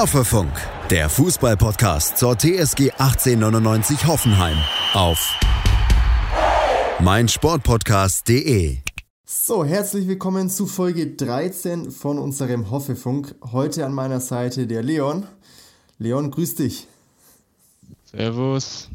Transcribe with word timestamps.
Hoffefunk, 0.00 0.50
der 0.88 1.10
Fußballpodcast 1.10 2.16
zur 2.16 2.34
TSG 2.34 2.92
1899 2.92 4.06
Hoffenheim 4.06 4.56
auf 4.94 5.38
meinsportpodcast.de. 7.02 8.78
So, 9.26 9.62
herzlich 9.62 10.08
willkommen 10.08 10.48
zu 10.48 10.64
Folge 10.64 11.08
13 11.08 11.90
von 11.90 12.18
unserem 12.18 12.70
Hoffefunk. 12.70 13.34
Heute 13.52 13.84
an 13.84 13.92
meiner 13.92 14.20
Seite 14.20 14.66
der 14.66 14.82
Leon. 14.82 15.26
Leon, 15.98 16.30
grüß 16.30 16.54
dich. 16.54 16.88
Servus. 18.06 18.88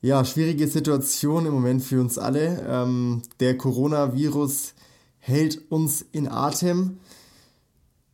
Ja, 0.00 0.24
schwierige 0.24 0.68
Situation 0.68 1.44
im 1.44 1.52
Moment 1.52 1.82
für 1.82 2.00
uns 2.00 2.16
alle. 2.16 2.66
Ähm, 2.66 3.20
der 3.40 3.58
Coronavirus 3.58 4.72
hält 5.18 5.70
uns 5.70 6.02
in 6.12 6.28
Atem. 6.28 6.98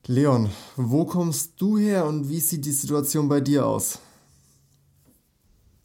Leon, 0.09 0.51
wo 0.75 1.05
kommst 1.05 1.61
du 1.61 1.79
her 1.79 2.07
und 2.07 2.29
wie 2.29 2.41
sieht 2.41 2.65
die 2.65 2.73
Situation 2.73 3.29
bei 3.29 3.41
dir 3.41 3.65
aus? 3.65 4.01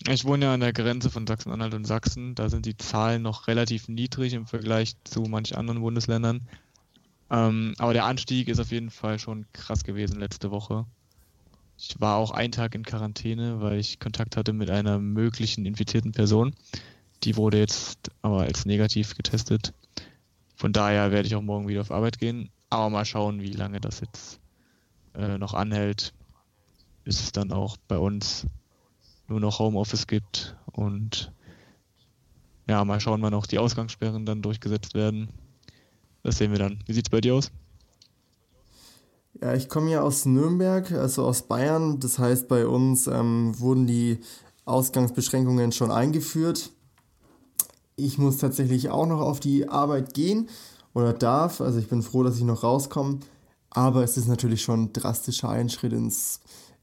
Ich 0.07 0.25
wohne 0.25 0.45
ja 0.45 0.53
an 0.55 0.59
der 0.59 0.73
Grenze 0.73 1.11
von 1.11 1.27
Sachsen-Anhalt 1.27 1.75
und 1.75 1.85
Sachsen. 1.85 2.33
Da 2.33 2.49
sind 2.49 2.65
die 2.65 2.75
Zahlen 2.77 3.21
noch 3.21 3.47
relativ 3.47 3.87
niedrig 3.87 4.33
im 4.33 4.47
Vergleich 4.47 4.95
zu 5.03 5.21
manch 5.21 5.55
anderen 5.55 5.81
Bundesländern. 5.81 6.41
Ähm, 7.29 7.75
aber 7.77 7.93
der 7.93 8.05
Anstieg 8.05 8.47
ist 8.47 8.59
auf 8.59 8.71
jeden 8.71 8.89
Fall 8.89 9.19
schon 9.19 9.45
krass 9.53 9.83
gewesen 9.83 10.19
letzte 10.19 10.49
Woche. 10.49 10.85
Ich 11.77 11.99
war 11.99 12.17
auch 12.17 12.31
einen 12.31 12.51
Tag 12.51 12.73
in 12.73 12.83
Quarantäne, 12.83 13.61
weil 13.61 13.77
ich 13.77 13.99
Kontakt 13.99 14.35
hatte 14.35 14.51
mit 14.51 14.71
einer 14.71 14.97
möglichen 14.97 15.67
infizierten 15.67 16.11
Person. 16.11 16.55
Die 17.23 17.35
wurde 17.35 17.59
jetzt 17.59 18.09
aber 18.23 18.41
als 18.41 18.65
negativ 18.65 19.15
getestet. 19.15 19.73
Von 20.55 20.73
daher 20.73 21.11
werde 21.11 21.27
ich 21.27 21.35
auch 21.35 21.43
morgen 21.43 21.67
wieder 21.67 21.81
auf 21.81 21.91
Arbeit 21.91 22.17
gehen. 22.17 22.49
Aber 22.69 22.89
mal 22.89 23.05
schauen, 23.05 23.41
wie 23.41 23.53
lange 23.53 23.79
das 23.79 24.01
jetzt 24.01 24.39
äh, 25.13 25.37
noch 25.37 25.53
anhält, 25.53 26.13
bis 27.03 27.21
es 27.21 27.31
dann 27.31 27.51
auch 27.51 27.77
bei 27.87 27.97
uns 27.97 28.45
nur 29.27 29.39
noch 29.39 29.59
Homeoffice 29.59 30.07
gibt 30.07 30.55
und 30.71 31.31
ja, 32.67 32.83
mal 32.83 32.99
schauen, 32.99 33.21
wann 33.21 33.33
auch 33.33 33.45
die 33.45 33.59
Ausgangssperren 33.59 34.25
dann 34.25 34.41
durchgesetzt 34.41 34.93
werden. 34.93 35.29
Das 36.23 36.37
sehen 36.37 36.51
wir 36.51 36.59
dann. 36.59 36.79
Wie 36.85 36.93
sieht 36.93 37.07
es 37.07 37.09
bei 37.09 37.21
dir 37.21 37.35
aus? 37.35 37.51
Ja, 39.41 39.53
ich 39.53 39.69
komme 39.69 39.91
ja 39.91 40.01
aus 40.01 40.25
Nürnberg, 40.25 40.91
also 40.91 41.25
aus 41.25 41.43
Bayern. 41.43 41.99
Das 41.99 42.19
heißt, 42.19 42.47
bei 42.47 42.67
uns 42.67 43.07
ähm, 43.07 43.57
wurden 43.59 43.87
die 43.87 44.19
Ausgangsbeschränkungen 44.65 45.71
schon 45.71 45.91
eingeführt. 45.91 46.71
Ich 47.95 48.17
muss 48.17 48.37
tatsächlich 48.37 48.89
auch 48.89 49.05
noch 49.05 49.21
auf 49.21 49.39
die 49.39 49.69
Arbeit 49.69 50.13
gehen 50.13 50.49
oder 50.97 51.13
darf. 51.13 51.61
Also 51.61 51.77
ich 51.77 51.87
bin 51.87 52.01
froh, 52.01 52.23
dass 52.23 52.37
ich 52.37 52.43
noch 52.43 52.63
rauskomme. 52.63 53.19
Aber 53.69 54.03
es 54.03 54.17
ist 54.17 54.27
natürlich 54.27 54.63
schon 54.63 54.85
ein 54.85 54.93
drastischer 54.93 55.49
Einschritt 55.49 55.93
ins, 55.93 56.39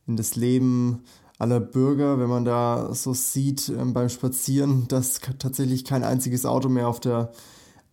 in 0.07 0.17
das 0.17 0.37
Leben 0.37 1.03
aller 1.39 1.59
Bürger, 1.59 2.20
wenn 2.20 2.29
man 2.29 2.45
da 2.45 2.95
so 2.95 3.12
sieht 3.12 3.69
ähm, 3.69 3.92
beim 3.92 4.09
Spazieren, 4.09 4.87
dass 4.87 5.20
tatsächlich 5.41 5.85
kein 5.85 6.05
einziges 6.05 6.47
Auto 6.47 6.69
mehr 6.69 6.87
auf 6.87 7.01
der 7.01 7.33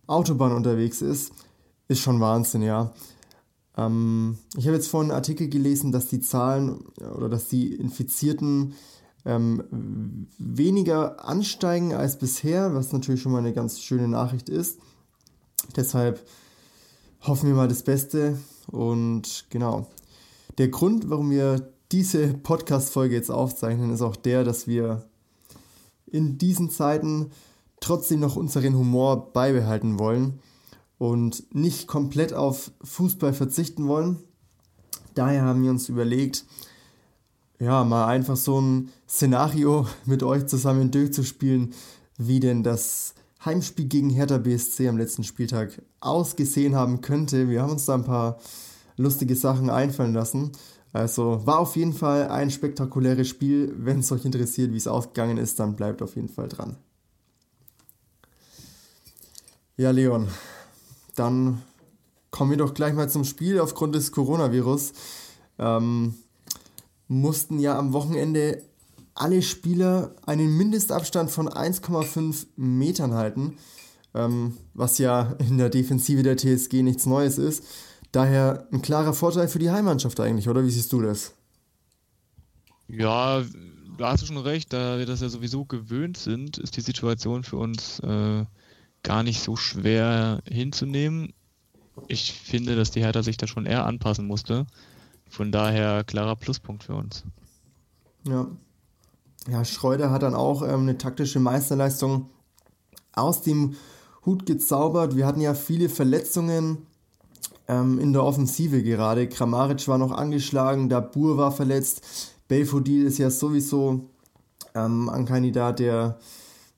Autobahn 0.06 0.52
unterwegs 0.52 1.02
ist, 1.02 1.32
ist 1.88 2.00
schon 2.00 2.20
Wahnsinn, 2.20 2.62
ja. 2.62 2.92
Ähm, 3.76 4.38
ich 4.56 4.66
habe 4.66 4.76
jetzt 4.76 4.88
vorhin 4.88 5.10
einen 5.10 5.18
Artikel 5.18 5.48
gelesen, 5.48 5.90
dass 5.90 6.06
die 6.06 6.20
Zahlen 6.20 6.84
oder 7.16 7.28
dass 7.28 7.48
die 7.48 7.74
Infizierten 7.74 8.74
ähm, 9.24 10.28
weniger 10.38 11.24
ansteigen 11.24 11.94
als 11.94 12.18
bisher, 12.18 12.74
was 12.74 12.92
natürlich 12.92 13.22
schon 13.22 13.32
mal 13.32 13.38
eine 13.38 13.52
ganz 13.52 13.80
schöne 13.80 14.06
Nachricht 14.06 14.48
ist. 14.48 14.78
Deshalb 15.76 16.26
hoffen 17.22 17.48
wir 17.48 17.54
mal 17.54 17.68
das 17.68 17.82
Beste. 17.82 18.38
Und 18.70 19.46
genau. 19.50 19.86
Der 20.58 20.68
Grund, 20.68 21.08
warum 21.10 21.30
wir 21.30 21.72
diese 21.90 22.28
Podcast-Folge 22.28 23.14
jetzt 23.14 23.30
aufzeichnen, 23.30 23.92
ist 23.92 24.02
auch 24.02 24.16
der, 24.16 24.44
dass 24.44 24.66
wir 24.66 25.04
in 26.06 26.38
diesen 26.38 26.70
Zeiten 26.70 27.30
trotzdem 27.80 28.20
noch 28.20 28.36
unseren 28.36 28.76
Humor 28.76 29.32
beibehalten 29.32 29.98
wollen 29.98 30.40
und 30.98 31.54
nicht 31.54 31.88
komplett 31.88 32.32
auf 32.32 32.70
Fußball 32.82 33.32
verzichten 33.32 33.88
wollen. 33.88 34.18
Daher 35.14 35.42
haben 35.42 35.62
wir 35.62 35.70
uns 35.70 35.88
überlegt, 35.88 36.44
ja, 37.58 37.84
mal 37.84 38.06
einfach 38.06 38.36
so 38.36 38.60
ein 38.60 38.90
Szenario 39.08 39.86
mit 40.04 40.22
euch 40.22 40.46
zusammen 40.46 40.90
durchzuspielen, 40.90 41.74
wie 42.18 42.40
denn 42.40 42.62
das 42.62 43.14
Heimspiel 43.44 43.86
gegen 43.86 44.10
Hertha 44.10 44.38
BSC 44.38 44.88
am 44.88 44.98
letzten 44.98 45.24
Spieltag 45.24 45.82
ausgesehen 46.00 46.76
haben 46.76 47.00
könnte. 47.00 47.48
Wir 47.48 47.62
haben 47.62 47.72
uns 47.72 47.86
da 47.86 47.94
ein 47.94 48.04
paar 48.04 48.38
lustige 48.96 49.34
Sachen 49.34 49.70
einfallen 49.70 50.14
lassen. 50.14 50.52
Also 50.92 51.44
war 51.46 51.58
auf 51.58 51.76
jeden 51.76 51.92
Fall 51.92 52.28
ein 52.28 52.50
spektakuläres 52.50 53.28
Spiel. 53.28 53.74
Wenn 53.76 54.00
es 54.00 54.12
euch 54.12 54.24
interessiert, 54.24 54.72
wie 54.72 54.76
es 54.76 54.86
ausgegangen 54.86 55.38
ist, 55.38 55.58
dann 55.58 55.74
bleibt 55.74 56.02
auf 56.02 56.16
jeden 56.16 56.28
Fall 56.28 56.48
dran. 56.48 56.76
Ja, 59.76 59.90
Leon, 59.90 60.28
dann 61.16 61.62
kommen 62.30 62.50
wir 62.50 62.58
doch 62.58 62.74
gleich 62.74 62.94
mal 62.94 63.08
zum 63.08 63.24
Spiel. 63.24 63.58
Aufgrund 63.58 63.94
des 63.94 64.12
Coronavirus 64.12 64.92
ähm, 65.58 66.14
mussten 67.08 67.58
ja 67.58 67.78
am 67.78 67.92
Wochenende 67.92 68.62
alle 69.14 69.42
Spieler 69.42 70.14
einen 70.26 70.56
Mindestabstand 70.56 71.30
von 71.30 71.48
1,5 71.48 72.46
Metern 72.56 73.14
halten, 73.14 73.56
ähm, 74.14 74.56
was 74.74 74.98
ja 74.98 75.36
in 75.38 75.58
der 75.58 75.70
Defensive 75.70 76.22
der 76.22 76.36
TSG 76.36 76.82
nichts 76.82 77.06
Neues 77.06 77.38
ist. 77.38 77.64
Daher 78.10 78.68
ein 78.72 78.82
klarer 78.82 79.14
Vorteil 79.14 79.48
für 79.48 79.58
die 79.58 79.70
Heimmannschaft 79.70 80.20
eigentlich, 80.20 80.48
oder 80.48 80.64
wie 80.64 80.70
siehst 80.70 80.92
du 80.92 81.00
das? 81.00 81.32
Ja, 82.88 83.42
da 83.96 84.12
hast 84.12 84.22
du 84.22 84.26
schon 84.26 84.38
recht, 84.38 84.72
da 84.72 84.98
wir 84.98 85.06
das 85.06 85.20
ja 85.20 85.28
sowieso 85.28 85.64
gewöhnt 85.64 86.16
sind, 86.16 86.58
ist 86.58 86.76
die 86.76 86.82
Situation 86.82 87.42
für 87.42 87.56
uns 87.56 88.00
äh, 88.00 88.44
gar 89.02 89.22
nicht 89.22 89.42
so 89.42 89.56
schwer 89.56 90.42
hinzunehmen. 90.46 91.32
Ich 92.08 92.32
finde, 92.32 92.76
dass 92.76 92.90
die 92.90 93.00
Hertha 93.00 93.22
sich 93.22 93.36
da 93.36 93.46
schon 93.46 93.66
eher 93.66 93.86
anpassen 93.86 94.26
musste. 94.26 94.66
Von 95.28 95.52
daher 95.52 96.04
klarer 96.04 96.36
Pluspunkt 96.36 96.84
für 96.84 96.94
uns. 96.94 97.24
Ja, 98.26 98.46
ja, 99.50 99.64
Schreuder 99.64 100.10
hat 100.10 100.22
dann 100.22 100.34
auch 100.34 100.62
ähm, 100.62 100.82
eine 100.82 100.98
taktische 100.98 101.40
Meisterleistung 101.40 102.30
aus 103.12 103.42
dem 103.42 103.74
Hut 104.24 104.46
gezaubert. 104.46 105.16
Wir 105.16 105.26
hatten 105.26 105.40
ja 105.40 105.54
viele 105.54 105.88
Verletzungen 105.88 106.86
ähm, 107.68 107.98
in 107.98 108.12
der 108.12 108.24
Offensive 108.24 108.82
gerade. 108.82 109.28
Kramaric 109.28 109.86
war 109.88 109.98
noch 109.98 110.12
angeschlagen, 110.12 110.88
Dabur 110.88 111.36
war 111.38 111.52
verletzt. 111.52 112.02
Belfodil 112.48 113.06
ist 113.06 113.18
ja 113.18 113.30
sowieso 113.30 114.08
ähm, 114.74 115.08
ein 115.08 115.24
Kandidat, 115.24 115.78
der 115.78 116.18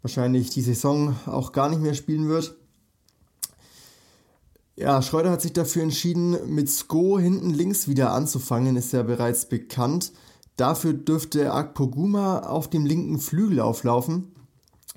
wahrscheinlich 0.02 0.50
die 0.50 0.62
Saison 0.62 1.16
auch 1.26 1.52
gar 1.52 1.68
nicht 1.68 1.82
mehr 1.82 1.94
spielen 1.94 2.28
wird. 2.28 2.56
Ja, 4.76 5.02
Schreuder 5.02 5.30
hat 5.30 5.40
sich 5.40 5.52
dafür 5.52 5.82
entschieden, 5.82 6.52
mit 6.52 6.68
Sko 6.68 7.18
hinten 7.18 7.50
links 7.50 7.86
wieder 7.86 8.12
anzufangen, 8.12 8.76
ist 8.76 8.92
ja 8.92 9.02
bereits 9.02 9.48
bekannt. 9.48 10.12
Dafür 10.56 10.92
dürfte 10.92 11.52
Akpoguma 11.52 12.40
auf 12.40 12.68
dem 12.68 12.86
linken 12.86 13.18
Flügel 13.18 13.60
auflaufen. 13.60 14.32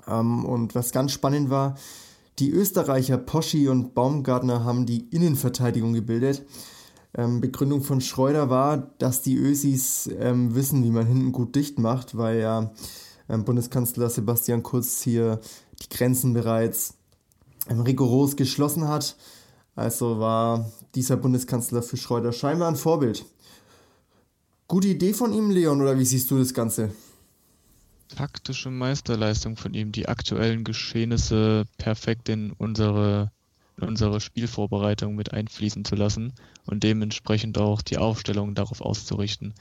Ähm, 0.07 0.45
und 0.45 0.75
was 0.75 0.91
ganz 0.91 1.11
spannend 1.11 1.49
war, 1.49 1.75
die 2.39 2.51
Österreicher 2.51 3.17
Poschi 3.17 3.67
und 3.67 3.95
Baumgartner 3.95 4.63
haben 4.63 4.85
die 4.85 5.07
Innenverteidigung 5.09 5.93
gebildet. 5.93 6.45
Ähm, 7.15 7.41
Begründung 7.41 7.81
von 7.81 7.99
Schreuder 7.99 8.49
war, 8.51 8.77
dass 8.99 9.23
die 9.23 9.35
Ösis 9.35 10.07
ähm, 10.19 10.53
wissen, 10.53 10.83
wie 10.83 10.91
man 10.91 11.07
hinten 11.07 11.31
gut 11.31 11.55
dicht 11.55 11.79
macht, 11.79 12.15
weil 12.15 12.39
ja 12.39 12.71
ähm, 13.27 13.43
Bundeskanzler 13.43 14.09
Sebastian 14.09 14.61
Kurz 14.61 15.01
hier 15.01 15.39
die 15.81 15.89
Grenzen 15.89 16.33
bereits 16.33 16.93
ähm, 17.69 17.81
rigoros 17.81 18.35
geschlossen 18.35 18.87
hat. 18.87 19.15
Also 19.75 20.19
war 20.19 20.71
dieser 20.93 21.17
Bundeskanzler 21.17 21.81
für 21.81 21.97
Schreuder 21.97 22.31
scheinbar 22.33 22.67
ein 22.67 22.75
Vorbild. 22.75 23.25
Gute 24.67 24.89
Idee 24.89 25.13
von 25.13 25.31
ihm, 25.31 25.49
Leon, 25.49 25.81
oder 25.81 25.97
wie 25.97 26.03
siehst 26.03 26.29
du 26.29 26.37
das 26.37 26.53
Ganze? 26.53 26.91
Taktische 28.13 28.69
Meisterleistung 28.69 29.55
von 29.55 29.73
ihm, 29.73 29.93
die 29.93 30.09
aktuellen 30.09 30.65
Geschehnisse 30.65 31.63
perfekt 31.77 32.27
in 32.27 32.51
unsere, 32.51 33.31
in 33.77 33.87
unsere 33.87 34.19
Spielvorbereitung 34.19 35.15
mit 35.15 35.31
einfließen 35.31 35.85
zu 35.85 35.95
lassen 35.95 36.33
und 36.65 36.83
dementsprechend 36.83 37.57
auch 37.57 37.81
die 37.81 37.97
Aufstellung 37.97 38.55
darauf 38.55 38.81
auszurichten. 38.81 39.53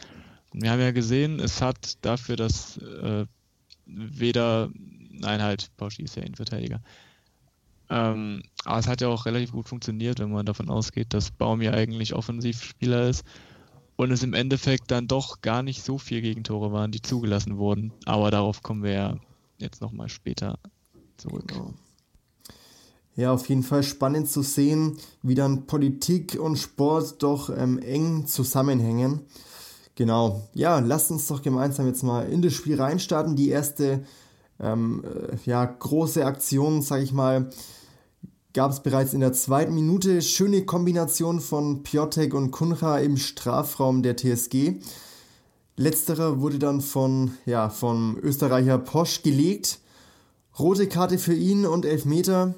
Wir 0.52 0.72
haben 0.72 0.80
ja 0.80 0.90
gesehen, 0.90 1.38
es 1.38 1.62
hat 1.62 2.04
dafür, 2.04 2.34
dass 2.34 2.78
äh, 2.78 3.26
weder, 3.84 4.70
nein 4.74 5.40
halt, 5.40 5.70
Bauschi 5.76 6.02
ist 6.02 6.16
ja 6.16 6.22
Innenverteidiger, 6.22 6.80
ähm, 7.90 8.42
aber 8.64 8.80
es 8.80 8.88
hat 8.88 9.00
ja 9.00 9.06
auch 9.06 9.24
relativ 9.26 9.52
gut 9.52 9.68
funktioniert, 9.68 10.18
wenn 10.18 10.32
man 10.32 10.46
davon 10.46 10.68
ausgeht, 10.68 11.14
dass 11.14 11.30
Baum 11.30 11.62
ja 11.62 11.70
eigentlich 11.70 12.12
Offensivspieler 12.12 13.08
ist 13.08 13.24
und 13.96 14.10
es 14.10 14.22
im 14.22 14.34
Endeffekt 14.34 14.90
dann 14.90 15.08
doch 15.08 15.40
gar 15.40 15.62
nicht 15.62 15.82
so 15.82 15.98
viel 15.98 16.20
Gegentore 16.20 16.72
waren, 16.72 16.92
die 16.92 17.02
zugelassen 17.02 17.58
wurden. 17.58 17.92
Aber 18.04 18.30
darauf 18.30 18.62
kommen 18.62 18.82
wir 18.82 18.92
ja 18.92 19.16
jetzt 19.58 19.80
nochmal 19.80 20.08
später 20.08 20.58
zurück. 21.16 21.48
Genau. 21.48 21.74
Ja, 23.16 23.32
auf 23.32 23.48
jeden 23.48 23.62
Fall 23.62 23.82
spannend 23.82 24.28
zu 24.28 24.42
sehen, 24.42 24.98
wie 25.22 25.34
dann 25.34 25.66
Politik 25.66 26.38
und 26.38 26.56
Sport 26.56 27.22
doch 27.22 27.48
ähm, 27.48 27.78
eng 27.78 28.26
zusammenhängen. 28.26 29.22
Genau. 29.94 30.46
Ja, 30.52 30.80
lasst 30.80 31.10
uns 31.10 31.26
doch 31.26 31.40
gemeinsam 31.40 31.86
jetzt 31.86 32.02
mal 32.02 32.28
in 32.28 32.42
das 32.42 32.52
Spiel 32.52 32.78
reinstarten. 32.78 33.34
Die 33.34 33.48
erste 33.48 34.04
ähm, 34.60 35.02
äh, 35.04 35.36
ja, 35.46 35.64
große 35.64 36.26
Aktion, 36.26 36.82
sag 36.82 37.02
ich 37.02 37.12
mal, 37.12 37.48
gab 38.56 38.72
es 38.72 38.80
bereits 38.80 39.12
in 39.12 39.20
der 39.20 39.34
zweiten 39.34 39.74
Minute. 39.74 40.22
Schöne 40.22 40.64
Kombination 40.64 41.40
von 41.40 41.82
Piotek 41.82 42.32
und 42.32 42.52
Kuncha 42.52 42.98
im 42.98 43.18
Strafraum 43.18 44.02
der 44.02 44.16
TSG. 44.16 44.76
Letzterer 45.76 46.40
wurde 46.40 46.58
dann 46.58 46.80
von, 46.80 47.32
ja, 47.44 47.68
vom 47.68 48.16
Österreicher 48.22 48.78
Posch 48.78 49.22
gelegt. 49.22 49.80
Rote 50.58 50.88
Karte 50.88 51.18
für 51.18 51.34
ihn 51.34 51.66
und 51.66 51.84
Elfmeter. 51.84 52.54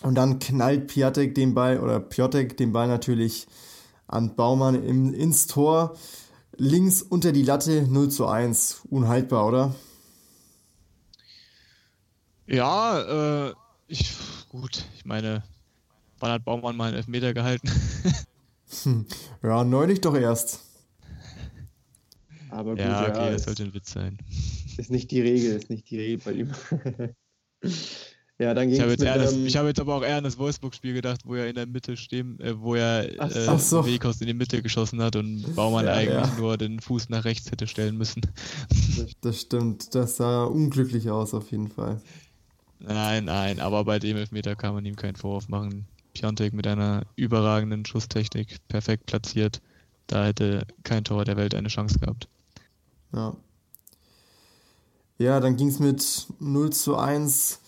Und 0.00 0.14
dann 0.14 0.38
knallt 0.38 0.86
Piatek 0.86 1.34
den 1.34 1.54
Ball, 1.54 1.80
oder 1.80 1.98
Piotek 1.98 2.56
den 2.56 2.72
Ball 2.72 2.86
natürlich 2.86 3.48
an 4.06 4.36
Baumann 4.36 4.80
im, 4.80 5.12
ins 5.12 5.48
Tor. 5.48 5.96
Links 6.56 7.02
unter 7.02 7.32
die 7.32 7.42
Latte 7.42 7.82
0 7.90 8.10
zu 8.10 8.26
1. 8.26 8.82
Unhaltbar, 8.90 9.44
oder? 9.48 9.74
Ja, 12.46 13.48
äh, 13.48 13.54
ich, 13.88 14.14
gut, 14.60 14.84
ich 14.96 15.04
meine, 15.04 15.42
wann 16.18 16.30
hat 16.30 16.44
Baumann 16.44 16.76
mal 16.76 16.88
einen 16.88 16.96
Elfmeter 16.96 17.34
gehalten? 17.34 17.70
hm. 18.82 19.06
Ja, 19.42 19.64
neulich 19.64 20.00
doch 20.00 20.14
erst. 20.14 20.60
Aber 22.50 22.70
gut, 22.70 22.80
ja, 22.80 23.08
okay, 23.08 23.26
ja, 23.26 23.30
das 23.32 23.44
sollte 23.44 23.64
ein 23.64 23.74
Witz 23.74 23.92
sein. 23.92 24.18
Ist 24.76 24.90
nicht 24.90 25.10
die 25.10 25.20
Regel, 25.20 25.56
ist 25.56 25.70
nicht 25.70 25.90
die 25.90 25.98
Regel 25.98 26.18
bei 26.24 26.32
ihm. 26.32 26.52
ja, 28.38 28.54
dann 28.54 28.70
ich 28.70 28.80
habe 28.80 28.92
jetzt, 28.92 29.02
ähm, 29.02 29.46
hab 29.46 29.66
jetzt 29.66 29.80
aber 29.80 29.94
auch 29.94 30.02
eher 30.02 30.16
an 30.16 30.24
das 30.24 30.38
Wolfsburg-Spiel 30.38 30.94
gedacht, 30.94 31.22
wo 31.24 31.34
er 31.34 31.48
in 31.48 31.54
der 31.54 31.66
Mitte 31.66 31.96
stehen, 31.96 32.38
äh, 32.40 32.58
wo 32.58 32.74
er 32.74 33.10
ach, 33.18 33.34
äh, 33.34 33.46
ach 33.48 33.58
so. 33.58 33.86
Wekos 33.86 34.20
in 34.20 34.26
die 34.26 34.34
Mitte 34.34 34.62
geschossen 34.62 35.02
hat 35.02 35.16
und 35.16 35.54
Baumann 35.54 35.86
ja, 35.86 35.94
eigentlich 35.94 36.30
ja. 36.30 36.38
nur 36.38 36.56
den 36.56 36.80
Fuß 36.80 37.08
nach 37.08 37.24
rechts 37.24 37.50
hätte 37.50 37.66
stellen 37.66 37.96
müssen. 37.96 38.22
Das 39.20 39.40
stimmt, 39.40 39.94
das 39.94 40.16
sah 40.16 40.44
unglücklich 40.44 41.10
aus 41.10 41.34
auf 41.34 41.50
jeden 41.50 41.68
Fall. 41.68 42.00
Nein, 42.78 43.24
nein, 43.24 43.60
aber 43.60 43.84
bei 43.84 43.98
dem 43.98 44.16
Elfmeter 44.16 44.54
kann 44.56 44.74
man 44.74 44.84
ihm 44.84 44.96
keinen 44.96 45.16
Vorwurf 45.16 45.48
machen. 45.48 45.86
Piontek 46.12 46.52
mit 46.52 46.66
einer 46.66 47.02
überragenden 47.16 47.84
Schusstechnik, 47.84 48.56
perfekt 48.68 49.06
platziert. 49.06 49.60
Da 50.06 50.26
hätte 50.26 50.66
kein 50.84 51.04
Tor 51.04 51.24
der 51.24 51.36
Welt 51.36 51.54
eine 51.54 51.68
Chance 51.68 51.98
gehabt. 51.98 52.28
Ja. 53.12 53.36
Ja, 55.18 55.40
dann 55.40 55.56
ging 55.56 55.68
es 55.68 55.78
mit 55.78 56.26
0 56.40 56.70
zu 56.70 56.96
1 56.96 57.60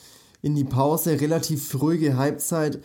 in 0.42 0.54
die 0.54 0.64
Pause. 0.64 1.20
Relativ 1.20 1.80
ruhige 1.80 2.16
Halbzeit, 2.16 2.82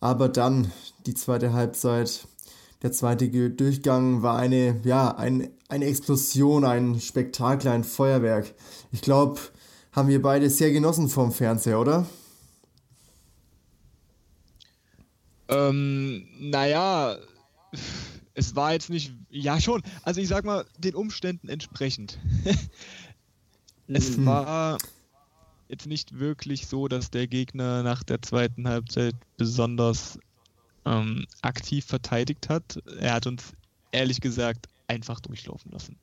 aber 0.00 0.28
dann 0.28 0.72
die 1.06 1.14
zweite 1.14 1.52
Halbzeit. 1.52 2.26
Der 2.82 2.92
zweite 2.92 3.28
Durchgang 3.50 4.22
war 4.22 4.38
eine, 4.38 4.80
ja, 4.84 5.16
ein, 5.16 5.50
eine 5.68 5.86
Explosion, 5.86 6.64
ein 6.64 7.00
Spektakel, 7.00 7.68
ein 7.70 7.84
Feuerwerk. 7.84 8.54
Ich 8.92 9.02
glaube, 9.02 9.40
haben 9.92 10.08
wir 10.08 10.22
beide 10.22 10.48
sehr 10.50 10.70
genossen 10.70 11.08
vom 11.08 11.32
Fernseher, 11.32 11.80
oder? 11.80 12.06
Ähm, 15.48 16.26
naja, 16.38 17.16
es 18.34 18.54
war 18.54 18.72
jetzt 18.72 18.90
nicht, 18.90 19.12
ja 19.30 19.60
schon, 19.60 19.82
also 20.02 20.20
ich 20.20 20.28
sag 20.28 20.44
mal, 20.44 20.64
den 20.78 20.94
Umständen 20.94 21.48
entsprechend. 21.48 22.18
es 23.88 24.16
mhm. 24.16 24.26
war 24.26 24.78
jetzt 25.68 25.86
nicht 25.86 26.18
wirklich 26.18 26.66
so, 26.66 26.88
dass 26.88 27.10
der 27.10 27.26
Gegner 27.26 27.82
nach 27.82 28.02
der 28.02 28.22
zweiten 28.22 28.68
Halbzeit 28.68 29.14
besonders 29.36 30.18
ähm, 30.84 31.26
aktiv 31.42 31.84
verteidigt 31.84 32.48
hat. 32.48 32.82
Er 33.00 33.14
hat 33.14 33.26
uns 33.26 33.52
ehrlich 33.92 34.20
gesagt 34.20 34.66
einfach 34.86 35.20
durchlaufen 35.20 35.72
lassen. 35.72 35.96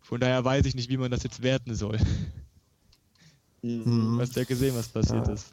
Von 0.00 0.20
daher 0.20 0.44
weiß 0.44 0.66
ich 0.66 0.74
nicht, 0.74 0.90
wie 0.90 0.96
man 0.96 1.10
das 1.10 1.22
jetzt 1.22 1.42
werten 1.42 1.74
soll. 1.74 1.98
Mhm. 3.64 4.16
Du 4.16 4.20
hast 4.20 4.36
ja 4.36 4.44
gesehen, 4.44 4.74
was 4.76 4.88
passiert 4.88 5.26
ja. 5.26 5.32
ist. 5.32 5.46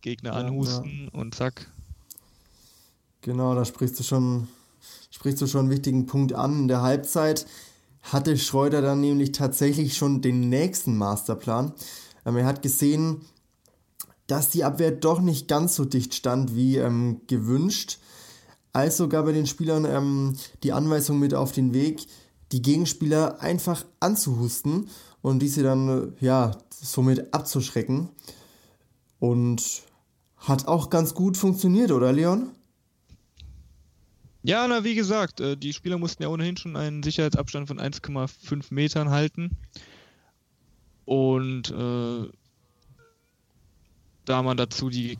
Gegner 0.00 0.30
ja, 0.30 0.36
anhusten 0.38 1.10
ja. 1.12 1.20
und 1.20 1.34
zack. 1.34 1.70
Genau, 3.20 3.54
da 3.54 3.66
sprichst 3.66 3.98
du 3.98 4.02
schon, 4.02 4.48
sprichst 5.10 5.42
du 5.42 5.46
schon 5.46 5.62
einen 5.62 5.70
wichtigen 5.70 6.06
Punkt 6.06 6.32
an. 6.32 6.60
In 6.60 6.68
der 6.68 6.80
Halbzeit 6.80 7.46
hatte 8.00 8.38
Schreuder 8.38 8.80
dann 8.80 9.00
nämlich 9.00 9.32
tatsächlich 9.32 9.96
schon 9.96 10.22
den 10.22 10.48
nächsten 10.48 10.96
Masterplan. 10.96 11.72
Ähm, 12.24 12.36
er 12.36 12.46
hat 12.46 12.62
gesehen, 12.62 13.20
dass 14.26 14.48
die 14.48 14.64
Abwehr 14.64 14.92
doch 14.92 15.20
nicht 15.20 15.48
ganz 15.48 15.74
so 15.74 15.84
dicht 15.84 16.14
stand 16.14 16.54
wie 16.54 16.78
ähm, 16.78 17.20
gewünscht. 17.26 17.98
Also 18.72 19.08
gab 19.08 19.26
er 19.26 19.32
den 19.34 19.46
Spielern 19.46 19.84
ähm, 19.84 20.36
die 20.62 20.72
Anweisung 20.72 21.18
mit 21.18 21.34
auf 21.34 21.52
den 21.52 21.74
Weg, 21.74 22.06
die 22.52 22.62
Gegenspieler 22.62 23.40
einfach 23.40 23.84
anzuhusten 24.00 24.88
und 25.22 25.40
diese 25.40 25.62
dann 25.62 26.14
ja 26.20 26.56
somit 26.70 27.34
abzuschrecken. 27.34 28.08
Und 29.18 29.82
hat 30.36 30.68
auch 30.68 30.90
ganz 30.90 31.14
gut 31.14 31.36
funktioniert, 31.36 31.90
oder 31.90 32.12
Leon? 32.12 32.50
Ja, 34.44 34.66
na, 34.68 34.84
wie 34.84 34.94
gesagt, 34.94 35.40
äh, 35.40 35.56
die 35.56 35.72
Spieler 35.72 35.98
mussten 35.98 36.22
ja 36.22 36.28
ohnehin 36.28 36.56
schon 36.56 36.76
einen 36.76 37.02
Sicherheitsabstand 37.02 37.66
von 37.66 37.80
1,5 37.80 38.72
Metern 38.72 39.10
halten. 39.10 39.56
Und 41.04 41.70
äh, 41.70 42.30
da 44.24 44.42
man 44.42 44.56
dazu 44.56 44.88
die 44.88 45.18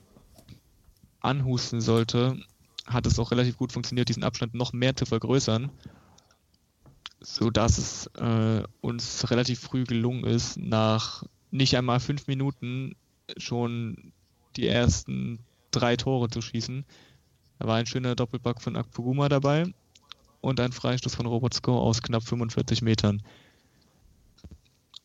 anhusten 1.20 1.80
sollte, 1.80 2.38
hat 2.86 3.06
es 3.06 3.18
auch 3.18 3.32
relativ 3.32 3.56
gut 3.56 3.72
funktioniert, 3.72 4.08
diesen 4.08 4.22
Abstand 4.22 4.54
noch 4.54 4.72
mehr 4.72 4.94
zu 4.94 5.04
vergrößern 5.04 5.70
so 7.34 7.50
dass 7.50 7.76
es 7.76 8.06
äh, 8.16 8.62
uns 8.80 9.30
relativ 9.30 9.60
früh 9.60 9.84
gelungen 9.84 10.24
ist, 10.24 10.56
nach 10.56 11.24
nicht 11.50 11.76
einmal 11.76 12.00
fünf 12.00 12.26
Minuten 12.26 12.96
schon 13.36 14.12
die 14.56 14.66
ersten 14.66 15.38
drei 15.70 15.96
Tore 15.96 16.30
zu 16.30 16.40
schießen. 16.40 16.86
Da 17.58 17.66
war 17.66 17.76
ein 17.76 17.86
schöner 17.86 18.16
Doppelback 18.16 18.62
von 18.62 18.76
Akpoguma 18.76 19.28
dabei 19.28 19.66
und 20.40 20.58
ein 20.58 20.72
Freistoß 20.72 21.14
von 21.14 21.26
Robert 21.26 21.52
Sko 21.52 21.78
aus 21.78 22.00
knapp 22.00 22.22
45 22.22 22.80
Metern, 22.80 23.22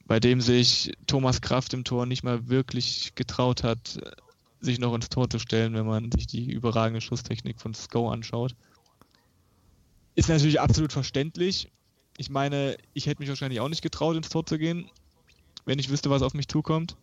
bei 0.05 0.21
dem 0.21 0.39
sich 0.39 0.93
Thomas 1.07 1.41
Kraft 1.41 1.73
im 1.73 1.83
Tor 1.83 2.05
nicht 2.05 2.23
mal 2.23 2.47
wirklich 2.47 3.15
getraut 3.15 3.63
hat, 3.63 3.99
sich 4.61 4.79
noch 4.79 4.95
ins 4.95 5.09
Tor 5.09 5.29
zu 5.29 5.39
stellen, 5.39 5.73
wenn 5.73 5.85
man 5.85 6.09
sich 6.13 6.25
die 6.27 6.49
überragende 6.49 7.01
Schusstechnik 7.01 7.59
von 7.59 7.73
Sko 7.73 8.09
anschaut. 8.09 8.55
Ist 10.15 10.29
natürlich 10.29 10.61
absolut 10.61 10.93
verständlich, 10.93 11.69
ich 12.17 12.29
meine, 12.29 12.77
ich 12.93 13.05
hätte 13.05 13.21
mich 13.21 13.29
wahrscheinlich 13.29 13.59
auch 13.59 13.69
nicht 13.69 13.81
getraut, 13.81 14.15
ins 14.15 14.29
Tor 14.29 14.45
zu 14.45 14.57
gehen, 14.57 14.89
wenn 15.65 15.79
ich 15.79 15.89
wüsste, 15.89 16.09
was 16.09 16.21
auf 16.21 16.33
mich 16.33 16.47
zukommt. 16.47 16.95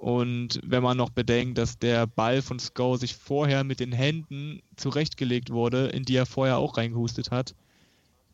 Und 0.00 0.60
wenn 0.64 0.82
man 0.82 0.96
noch 0.96 1.10
bedenkt, 1.10 1.58
dass 1.58 1.78
der 1.78 2.08
Ball 2.08 2.42
von 2.42 2.58
Sko 2.58 2.96
sich 2.96 3.14
vorher 3.14 3.62
mit 3.62 3.78
den 3.78 3.92
Händen 3.92 4.60
zurechtgelegt 4.76 5.50
wurde, 5.50 5.86
in 5.86 6.04
die 6.04 6.16
er 6.16 6.26
vorher 6.26 6.58
auch 6.58 6.76
reingehustet 6.76 7.30
hat, 7.30 7.54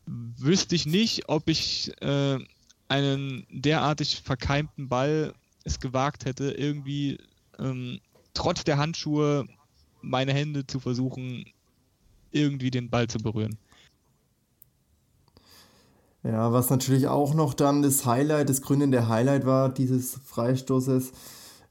wüsste 0.07 0.75
ich 0.75 0.87
nicht, 0.87 1.29
ob 1.29 1.47
ich 1.47 1.91
äh, 2.01 2.39
einen 2.87 3.45
derartig 3.51 4.21
verkeimten 4.21 4.89
Ball 4.89 5.33
es 5.63 5.79
gewagt 5.79 6.25
hätte, 6.25 6.51
irgendwie 6.51 7.19
ähm, 7.59 7.99
trotz 8.33 8.63
der 8.63 8.77
Handschuhe 8.77 9.45
meine 10.01 10.33
Hände 10.33 10.65
zu 10.65 10.79
versuchen, 10.79 11.45
irgendwie 12.31 12.71
den 12.71 12.89
Ball 12.89 13.07
zu 13.07 13.19
berühren. 13.19 13.57
Ja, 16.23 16.51
was 16.51 16.69
natürlich 16.69 17.07
auch 17.07 17.33
noch 17.33 17.53
dann 17.53 17.81
das 17.81 18.05
Highlight, 18.05 18.49
das 18.49 18.61
gründende 18.61 19.07
Highlight 19.07 19.45
war 19.45 19.69
dieses 19.69 20.19
Freistoßes. 20.25 21.11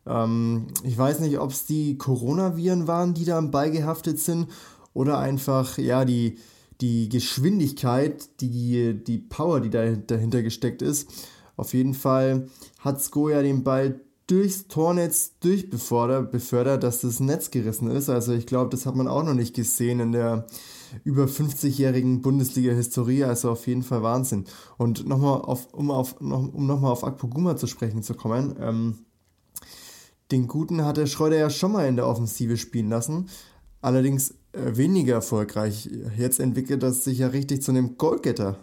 Ähm, 0.07 0.69
ich 0.85 0.97
weiß 0.97 1.21
nicht, 1.21 1.39
ob 1.39 1.51
es 1.51 1.67
die 1.67 1.99
Coronaviren 1.99 2.87
waren, 2.87 3.13
die 3.13 3.27
da 3.27 3.37
am 3.37 3.51
Ball 3.51 3.71
gehaftet 3.71 4.19
sind 4.19 4.49
oder 4.95 5.19
einfach, 5.19 5.77
ja, 5.77 6.05
die, 6.07 6.39
die 6.81 7.11
Geschwindigkeit, 7.11 8.41
die, 8.41 8.95
die 8.95 9.19
Power, 9.19 9.61
die 9.61 9.71
da, 9.71 9.91
dahinter 9.95 10.43
gesteckt 10.43 10.81
ist. 10.81 11.11
Auf 11.57 11.75
jeden 11.75 11.95
Fall 11.95 12.49
hat 12.79 13.03
Skoja 13.03 13.43
den 13.43 13.65
Ball 13.65 14.01
durchs 14.29 14.69
Tornetz 14.69 15.33
durchbefördert, 15.41 16.31
befördert, 16.31 16.83
dass 16.83 17.01
das 17.01 17.21
Netz 17.21 17.51
gerissen 17.51 17.91
ist. 17.91 18.09
Also 18.09 18.33
ich 18.33 18.47
glaube, 18.47 18.71
das 18.71 18.87
hat 18.87 18.95
man 18.95 19.09
auch 19.09 19.25
noch 19.25 19.35
nicht 19.35 19.55
gesehen 19.55 20.01
in 20.01 20.13
der 20.13 20.47
über 21.05 21.25
50-jährigen 21.25 22.23
Bundesliga-Historie, 22.23 23.25
also 23.25 23.51
auf 23.51 23.67
jeden 23.67 23.83
Fall 23.83 24.03
Wahnsinn. 24.03 24.45
Und 24.77 25.07
nochmal 25.07 25.41
auf, 25.41 25.73
um 25.73 25.91
auf, 25.91 26.21
noch, 26.21 26.53
um 26.53 26.67
nochmal 26.67 26.93
auf 26.93 27.05
Akpoguma 27.05 27.57
zu 27.57 27.67
sprechen 27.67 28.03
zu 28.03 28.15
kommen, 28.15 28.57
ähm, 28.61 28.99
den 30.31 30.47
Guten 30.47 30.85
hatte 30.85 31.07
Schreuder 31.07 31.37
ja 31.37 31.51
schon 31.51 31.73
mal 31.73 31.87
in 31.87 31.97
der 31.97 32.07
Offensive 32.07 32.57
spielen 32.57 32.91
lassen, 32.91 33.29
allerdings 33.81 34.33
äh, 34.53 34.77
weniger 34.77 35.15
erfolgreich. 35.15 35.89
Jetzt 36.17 36.41
entwickelt 36.41 36.83
das 36.83 37.05
sich 37.05 37.19
ja 37.19 37.29
richtig 37.29 37.63
zu 37.63 37.71
einem 37.71 37.97
Goalgetter. 37.97 38.59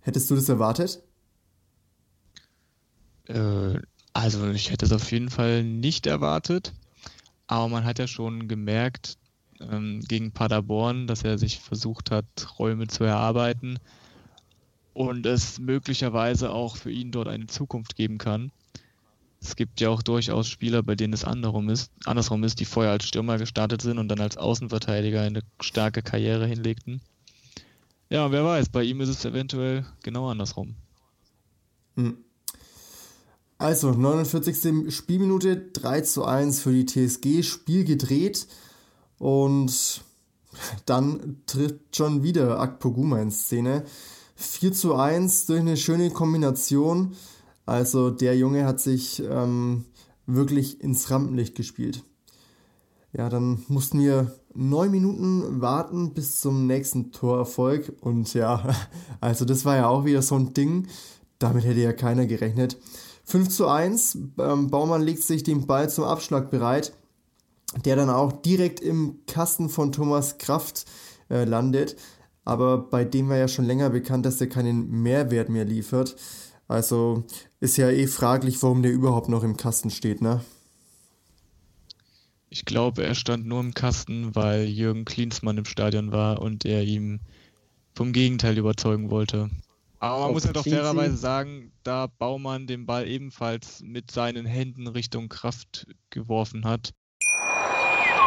Hättest 0.00 0.30
du 0.30 0.34
das 0.34 0.48
erwartet? 0.48 1.02
Äh, 3.26 3.80
also 4.12 4.50
ich 4.50 4.70
hätte 4.70 4.86
es 4.86 4.92
auf 4.92 5.10
jeden 5.10 5.30
Fall 5.30 5.64
nicht 5.64 6.06
erwartet. 6.06 6.72
aber 7.46 7.68
man 7.68 7.84
hat 7.84 7.98
ja 7.98 8.06
schon 8.06 8.48
gemerkt 8.48 9.18
ähm, 9.70 10.00
gegen 10.06 10.32
Paderborn, 10.32 11.06
dass 11.06 11.22
er 11.22 11.38
sich 11.38 11.60
versucht 11.60 12.10
hat, 12.10 12.24
Räume 12.58 12.86
zu 12.86 13.04
erarbeiten 13.04 13.78
und 14.94 15.26
es 15.26 15.58
möglicherweise 15.58 16.50
auch 16.50 16.76
für 16.76 16.90
ihn 16.90 17.12
dort 17.12 17.28
eine 17.28 17.46
Zukunft 17.46 17.96
geben 17.96 18.18
kann. 18.18 18.52
Es 19.40 19.56
gibt 19.56 19.80
ja 19.80 19.88
auch 19.88 20.02
durchaus 20.02 20.48
Spieler, 20.48 20.82
bei 20.82 20.94
denen 20.94 21.12
es 21.12 21.24
andersrum 21.24 21.68
ist, 21.68 21.90
andersrum 22.04 22.44
ist, 22.44 22.60
die 22.60 22.64
vorher 22.64 22.92
als 22.92 23.06
Stürmer 23.06 23.38
gestartet 23.38 23.82
sind 23.82 23.98
und 23.98 24.08
dann 24.08 24.20
als 24.20 24.36
Außenverteidiger 24.36 25.22
eine 25.22 25.42
starke 25.60 26.02
Karriere 26.02 26.46
hinlegten. 26.46 27.00
Ja, 28.08 28.30
wer 28.30 28.44
weiß, 28.44 28.68
bei 28.68 28.84
ihm 28.84 29.00
ist 29.00 29.08
es 29.08 29.24
eventuell 29.24 29.84
genau 30.02 30.28
andersrum. 30.28 30.76
Hm. 31.96 32.18
Also, 33.58 33.92
49. 33.92 34.94
Spielminute, 34.94 35.56
3 35.56 36.00
zu 36.02 36.24
1 36.24 36.60
für 36.60 36.72
die 36.72 36.84
TSG, 36.84 37.42
Spiel 37.42 37.84
gedreht 37.84 38.46
und 39.22 40.02
dann 40.86 41.42
tritt 41.46 41.96
schon 41.96 42.22
wieder 42.22 42.60
Akpoguma 42.60 43.20
in 43.20 43.30
Szene. 43.30 43.84
4 44.36 44.72
zu 44.72 44.94
1 44.94 45.46
durch 45.46 45.60
eine 45.60 45.76
schöne 45.76 46.10
Kombination 46.10 47.14
also 47.66 48.10
der 48.10 48.36
Junge 48.36 48.66
hat 48.66 48.80
sich 48.80 49.22
ähm, 49.28 49.84
wirklich 50.26 50.80
ins 50.80 51.10
Rampenlicht 51.10 51.54
gespielt. 51.54 52.04
Ja, 53.12 53.28
dann 53.28 53.62
mussten 53.68 54.00
wir 54.00 54.34
neun 54.54 54.90
Minuten 54.90 55.60
warten 55.60 56.14
bis 56.14 56.40
zum 56.40 56.66
nächsten 56.66 57.12
Torerfolg. 57.12 57.92
Und 58.00 58.32
ja, 58.34 58.74
also 59.20 59.44
das 59.44 59.64
war 59.64 59.76
ja 59.76 59.88
auch 59.88 60.04
wieder 60.04 60.22
so 60.22 60.34
ein 60.34 60.54
Ding. 60.54 60.88
Damit 61.38 61.64
hätte 61.64 61.80
ja 61.80 61.92
keiner 61.92 62.26
gerechnet. 62.26 62.78
5 63.24 63.48
zu 63.48 63.68
1. 63.68 64.18
Ähm, 64.38 64.70
Baumann 64.70 65.02
legt 65.02 65.22
sich 65.22 65.42
den 65.42 65.66
Ball 65.66 65.88
zum 65.88 66.04
Abschlag 66.04 66.50
bereit, 66.50 66.92
der 67.84 67.96
dann 67.96 68.10
auch 68.10 68.32
direkt 68.32 68.80
im 68.80 69.20
Kasten 69.26 69.68
von 69.68 69.92
Thomas 69.92 70.38
Kraft 70.38 70.84
äh, 71.30 71.44
landet. 71.44 71.96
Aber 72.44 72.78
bei 72.78 73.04
dem 73.04 73.28
war 73.28 73.36
ja 73.36 73.48
schon 73.48 73.64
länger 73.64 73.90
bekannt, 73.90 74.26
dass 74.26 74.40
er 74.40 74.48
keinen 74.48 74.90
Mehrwert 74.90 75.48
mehr 75.48 75.64
liefert. 75.64 76.16
Also 76.68 77.24
ist 77.60 77.76
ja 77.76 77.90
eh 77.90 78.06
fraglich, 78.06 78.62
warum 78.62 78.82
der 78.82 78.92
überhaupt 78.92 79.28
noch 79.28 79.42
im 79.42 79.56
Kasten 79.56 79.90
steht, 79.90 80.22
ne? 80.22 80.40
Ich 82.48 82.64
glaube, 82.64 83.04
er 83.04 83.14
stand 83.14 83.46
nur 83.46 83.60
im 83.60 83.72
Kasten, 83.72 84.34
weil 84.34 84.64
Jürgen 84.64 85.04
Klinsmann 85.06 85.56
im 85.56 85.64
Stadion 85.64 86.12
war 86.12 86.42
und 86.42 86.66
er 86.66 86.82
ihm 86.82 87.20
vom 87.94 88.12
Gegenteil 88.12 88.58
überzeugen 88.58 89.10
wollte. 89.10 89.50
Aber 90.00 90.18
man 90.18 90.28
Auf 90.28 90.32
muss 90.32 90.44
ja 90.44 90.52
doch 90.52 90.64
fairerweise 90.64 91.16
sagen, 91.16 91.72
da 91.82 92.08
Baumann 92.08 92.66
den 92.66 92.86
Ball 92.86 93.06
ebenfalls 93.06 93.82
mit 93.82 94.10
seinen 94.10 94.46
Händen 94.46 94.86
Richtung 94.88 95.28
Kraft 95.28 95.86
geworfen 96.10 96.64
hat, 96.64 96.92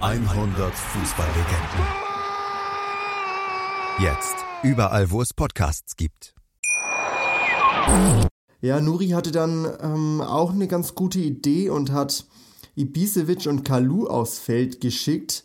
100 0.00 0.74
Fußballlegenden. 0.74 1.86
Jetzt. 3.98 4.36
Überall, 4.62 5.10
wo 5.10 5.22
es 5.22 5.32
Podcasts 5.32 5.96
gibt. 5.96 6.34
Ja, 8.60 8.80
Nuri 8.80 9.08
hatte 9.08 9.32
dann 9.32 9.66
ähm, 9.80 10.20
auch 10.20 10.52
eine 10.52 10.68
ganz 10.68 10.94
gute 10.94 11.18
Idee 11.18 11.70
und 11.70 11.92
hat 11.92 12.26
Ibisevic 12.74 13.46
und 13.46 13.64
Kalu 13.64 14.06
aufs 14.06 14.38
Feld 14.38 14.82
geschickt. 14.82 15.44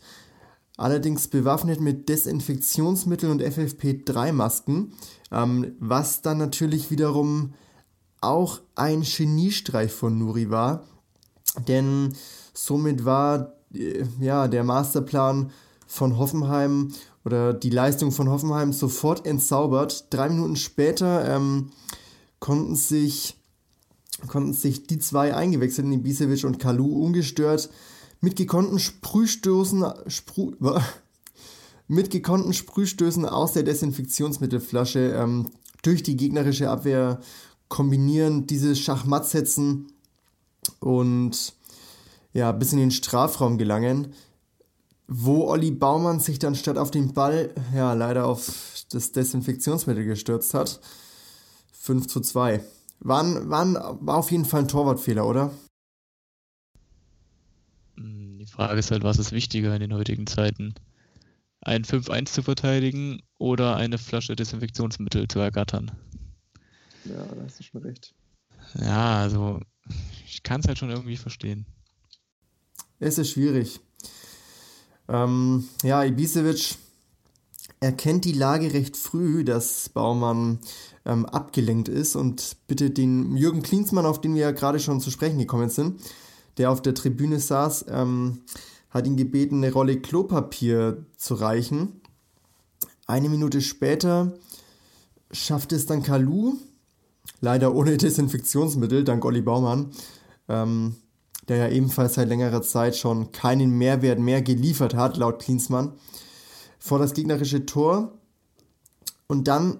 Allerdings 0.76 1.28
bewaffnet 1.28 1.80
mit 1.80 2.10
Desinfektionsmittel 2.10 3.30
und 3.30 3.42
FFP3-Masken. 3.42 4.92
Ähm, 5.30 5.76
was 5.78 6.20
dann 6.20 6.36
natürlich 6.36 6.90
wiederum 6.90 7.54
auch 8.20 8.60
ein 8.74 9.00
Geniestreich 9.02 9.92
von 9.92 10.18
Nuri 10.18 10.50
war. 10.50 10.84
Denn 11.68 12.14
somit 12.52 13.06
war 13.06 13.54
ja, 14.20 14.48
der 14.48 14.64
Masterplan 14.64 15.50
von 15.86 16.18
Hoffenheim 16.18 16.92
oder 17.24 17.54
die 17.54 17.70
Leistung 17.70 18.12
von 18.12 18.28
Hoffenheim 18.28 18.72
sofort 18.72 19.26
entzaubert. 19.26 20.06
Drei 20.10 20.28
Minuten 20.28 20.56
später 20.56 21.28
ähm, 21.28 21.70
konnten 22.40 22.76
sich 22.76 23.36
konnten 24.28 24.52
sich 24.52 24.86
die 24.86 24.98
zwei 24.98 25.34
eingewechselten, 25.34 25.92
Ibisevic 25.92 26.44
und 26.44 26.58
Kalu, 26.58 27.04
ungestört 27.04 27.70
mit 28.20 28.36
gekonnten 28.36 28.78
Sprühstößen, 28.78 29.84
Sprüh, 30.06 30.52
mit 31.88 32.10
gekonnten 32.10 32.52
Sprühstößen 32.52 33.26
aus 33.26 33.52
der 33.52 33.64
Desinfektionsmittelflasche 33.64 35.12
ähm, 35.16 35.50
durch 35.82 36.02
die 36.02 36.16
gegnerische 36.16 36.70
Abwehr 36.70 37.20
kombinieren, 37.68 38.46
diese 38.46 38.76
Schachmatt 38.76 39.26
setzen 39.26 39.88
und 40.78 41.54
ja, 42.32 42.52
bis 42.52 42.72
in 42.72 42.78
den 42.78 42.90
Strafraum 42.90 43.58
gelangen 43.58 44.14
wo 45.14 45.48
Olli 45.48 45.70
Baumann 45.70 46.20
sich 46.20 46.38
dann 46.38 46.54
statt 46.54 46.78
auf 46.78 46.90
den 46.90 47.12
Ball, 47.12 47.54
ja, 47.74 47.92
leider 47.92 48.26
auf 48.26 48.84
das 48.90 49.12
Desinfektionsmittel 49.12 50.04
gestürzt 50.04 50.54
hat. 50.54 50.80
5 51.72 52.06
zu 52.06 52.20
2. 52.20 52.64
War, 53.00 53.50
war, 53.50 53.98
war 54.00 54.16
auf 54.16 54.30
jeden 54.30 54.44
Fall 54.44 54.60
ein 54.62 54.68
Torwartfehler, 54.68 55.26
oder? 55.26 55.52
Hm, 57.96 58.38
die 58.38 58.46
Frage 58.46 58.78
ist 58.78 58.90
halt, 58.90 59.02
was 59.02 59.18
ist 59.18 59.32
wichtiger 59.32 59.74
in 59.74 59.80
den 59.80 59.94
heutigen 59.94 60.26
Zeiten? 60.26 60.74
Ein 61.60 61.84
5-1 61.84 62.26
zu 62.26 62.42
verteidigen 62.42 63.22
oder 63.38 63.76
eine 63.76 63.98
Flasche 63.98 64.34
Desinfektionsmittel 64.34 65.28
zu 65.28 65.40
ergattern? 65.40 65.90
Ja, 67.04 67.24
da 67.24 67.42
hast 67.44 67.58
du 67.58 67.64
schon 67.64 67.82
recht. 67.82 68.14
Ja, 68.74 69.20
also 69.20 69.60
ich 70.26 70.42
kann 70.42 70.60
es 70.60 70.68
halt 70.68 70.78
schon 70.78 70.90
irgendwie 70.90 71.16
verstehen. 71.16 71.66
Es 73.02 73.18
ist 73.18 73.30
schwierig. 73.30 73.80
Ähm, 75.08 75.68
ja, 75.82 76.04
Ibisevic 76.04 76.76
erkennt 77.80 78.24
die 78.24 78.32
Lage 78.32 78.72
recht 78.72 78.96
früh, 78.96 79.42
dass 79.42 79.88
Baumann 79.88 80.60
ähm, 81.04 81.26
abgelenkt 81.26 81.88
ist 81.88 82.14
und 82.14 82.56
bittet 82.68 82.98
den 82.98 83.36
Jürgen 83.36 83.62
Klinsmann, 83.62 84.06
auf 84.06 84.20
den 84.20 84.36
wir 84.36 84.42
ja 84.42 84.50
gerade 84.52 84.78
schon 84.78 85.00
zu 85.00 85.10
sprechen 85.10 85.38
gekommen 85.38 85.68
sind, 85.68 86.00
der 86.58 86.70
auf 86.70 86.80
der 86.80 86.94
Tribüne 86.94 87.40
saß, 87.40 87.86
ähm, 87.88 88.42
hat 88.90 89.04
ihn 89.08 89.16
gebeten, 89.16 89.56
eine 89.56 89.72
Rolle 89.72 90.00
Klopapier 90.00 91.04
zu 91.16 91.34
reichen. 91.34 92.00
Eine 93.08 93.28
Minute 93.28 93.62
später 93.62 94.32
schafft 95.32 95.72
es 95.72 95.86
dann 95.86 96.04
Kalu, 96.04 96.54
leider 97.40 97.74
ohne 97.74 97.96
Desinfektionsmittel, 97.96 99.02
dank 99.02 99.24
Olli 99.24 99.42
Baumann, 99.42 99.90
ähm, 100.48 100.94
der 101.48 101.56
ja 101.56 101.68
ebenfalls 101.68 102.14
seit 102.14 102.28
längerer 102.28 102.62
Zeit 102.62 102.96
schon 102.96 103.32
keinen 103.32 103.70
Mehrwert 103.70 104.18
mehr 104.18 104.42
geliefert 104.42 104.94
hat, 104.94 105.16
laut 105.16 105.40
Klinsmann, 105.40 105.92
vor 106.78 106.98
das 106.98 107.14
gegnerische 107.14 107.66
Tor. 107.66 108.18
Und 109.26 109.48
dann 109.48 109.78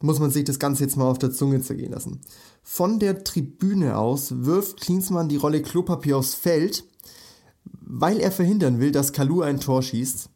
muss 0.00 0.18
man 0.18 0.30
sich 0.30 0.44
das 0.44 0.58
Ganze 0.58 0.84
jetzt 0.84 0.96
mal 0.96 1.08
auf 1.08 1.18
der 1.18 1.30
Zunge 1.30 1.60
zergehen 1.60 1.92
lassen. 1.92 2.20
Von 2.62 2.98
der 2.98 3.24
Tribüne 3.24 3.96
aus 3.96 4.44
wirft 4.44 4.80
Klinsmann 4.80 5.28
die 5.28 5.36
Rolle 5.36 5.62
Klopapier 5.62 6.18
aufs 6.18 6.34
Feld, 6.34 6.84
weil 7.64 8.18
er 8.18 8.32
verhindern 8.32 8.80
will, 8.80 8.92
dass 8.92 9.12
Kalu 9.12 9.42
ein 9.42 9.60
Tor 9.60 9.82
schießt. 9.82 10.28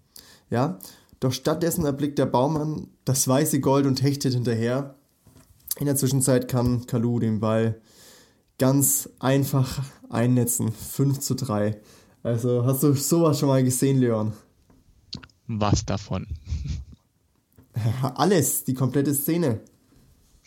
Ja, 0.50 0.78
doch 1.18 1.32
stattdessen 1.32 1.84
erblickt 1.84 2.18
der 2.18 2.26
Baumann 2.26 2.88
das 3.04 3.26
weiße 3.26 3.60
Gold 3.60 3.86
und 3.86 4.02
hechtet 4.02 4.34
hinterher. 4.34 4.96
In 5.78 5.86
der 5.86 5.96
Zwischenzeit 5.96 6.48
kann 6.48 6.86
Kalu 6.86 7.18
den 7.18 7.40
Ball 7.40 7.80
ganz 8.58 9.08
einfach 9.18 9.82
einnetzen. 10.10 10.72
5 10.72 11.20
zu 11.20 11.34
3. 11.34 11.80
Also 12.22 12.64
hast 12.64 12.82
du 12.82 12.94
sowas 12.94 13.38
schon 13.38 13.48
mal 13.48 13.62
gesehen, 13.62 14.00
Leon? 14.00 14.32
Was 15.46 15.84
davon? 15.84 16.26
Alles, 18.02 18.64
die 18.64 18.74
komplette 18.74 19.14
Szene. 19.14 19.60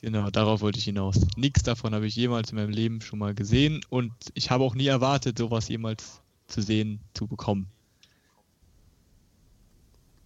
Genau, 0.01 0.29
darauf 0.29 0.61
wollte 0.61 0.79
ich 0.79 0.85
hinaus. 0.85 1.19
Nichts 1.35 1.63
davon 1.63 1.93
habe 1.93 2.07
ich 2.07 2.15
jemals 2.15 2.51
in 2.51 2.57
meinem 2.57 2.69
Leben 2.69 3.01
schon 3.01 3.19
mal 3.19 3.33
gesehen 3.33 3.81
und 3.89 4.13
ich 4.33 4.49
habe 4.49 4.63
auch 4.63 4.75
nie 4.75 4.87
erwartet, 4.87 5.37
sowas 5.37 5.67
jemals 5.67 6.21
zu 6.47 6.61
sehen, 6.61 7.01
zu 7.13 7.27
bekommen. 7.27 7.67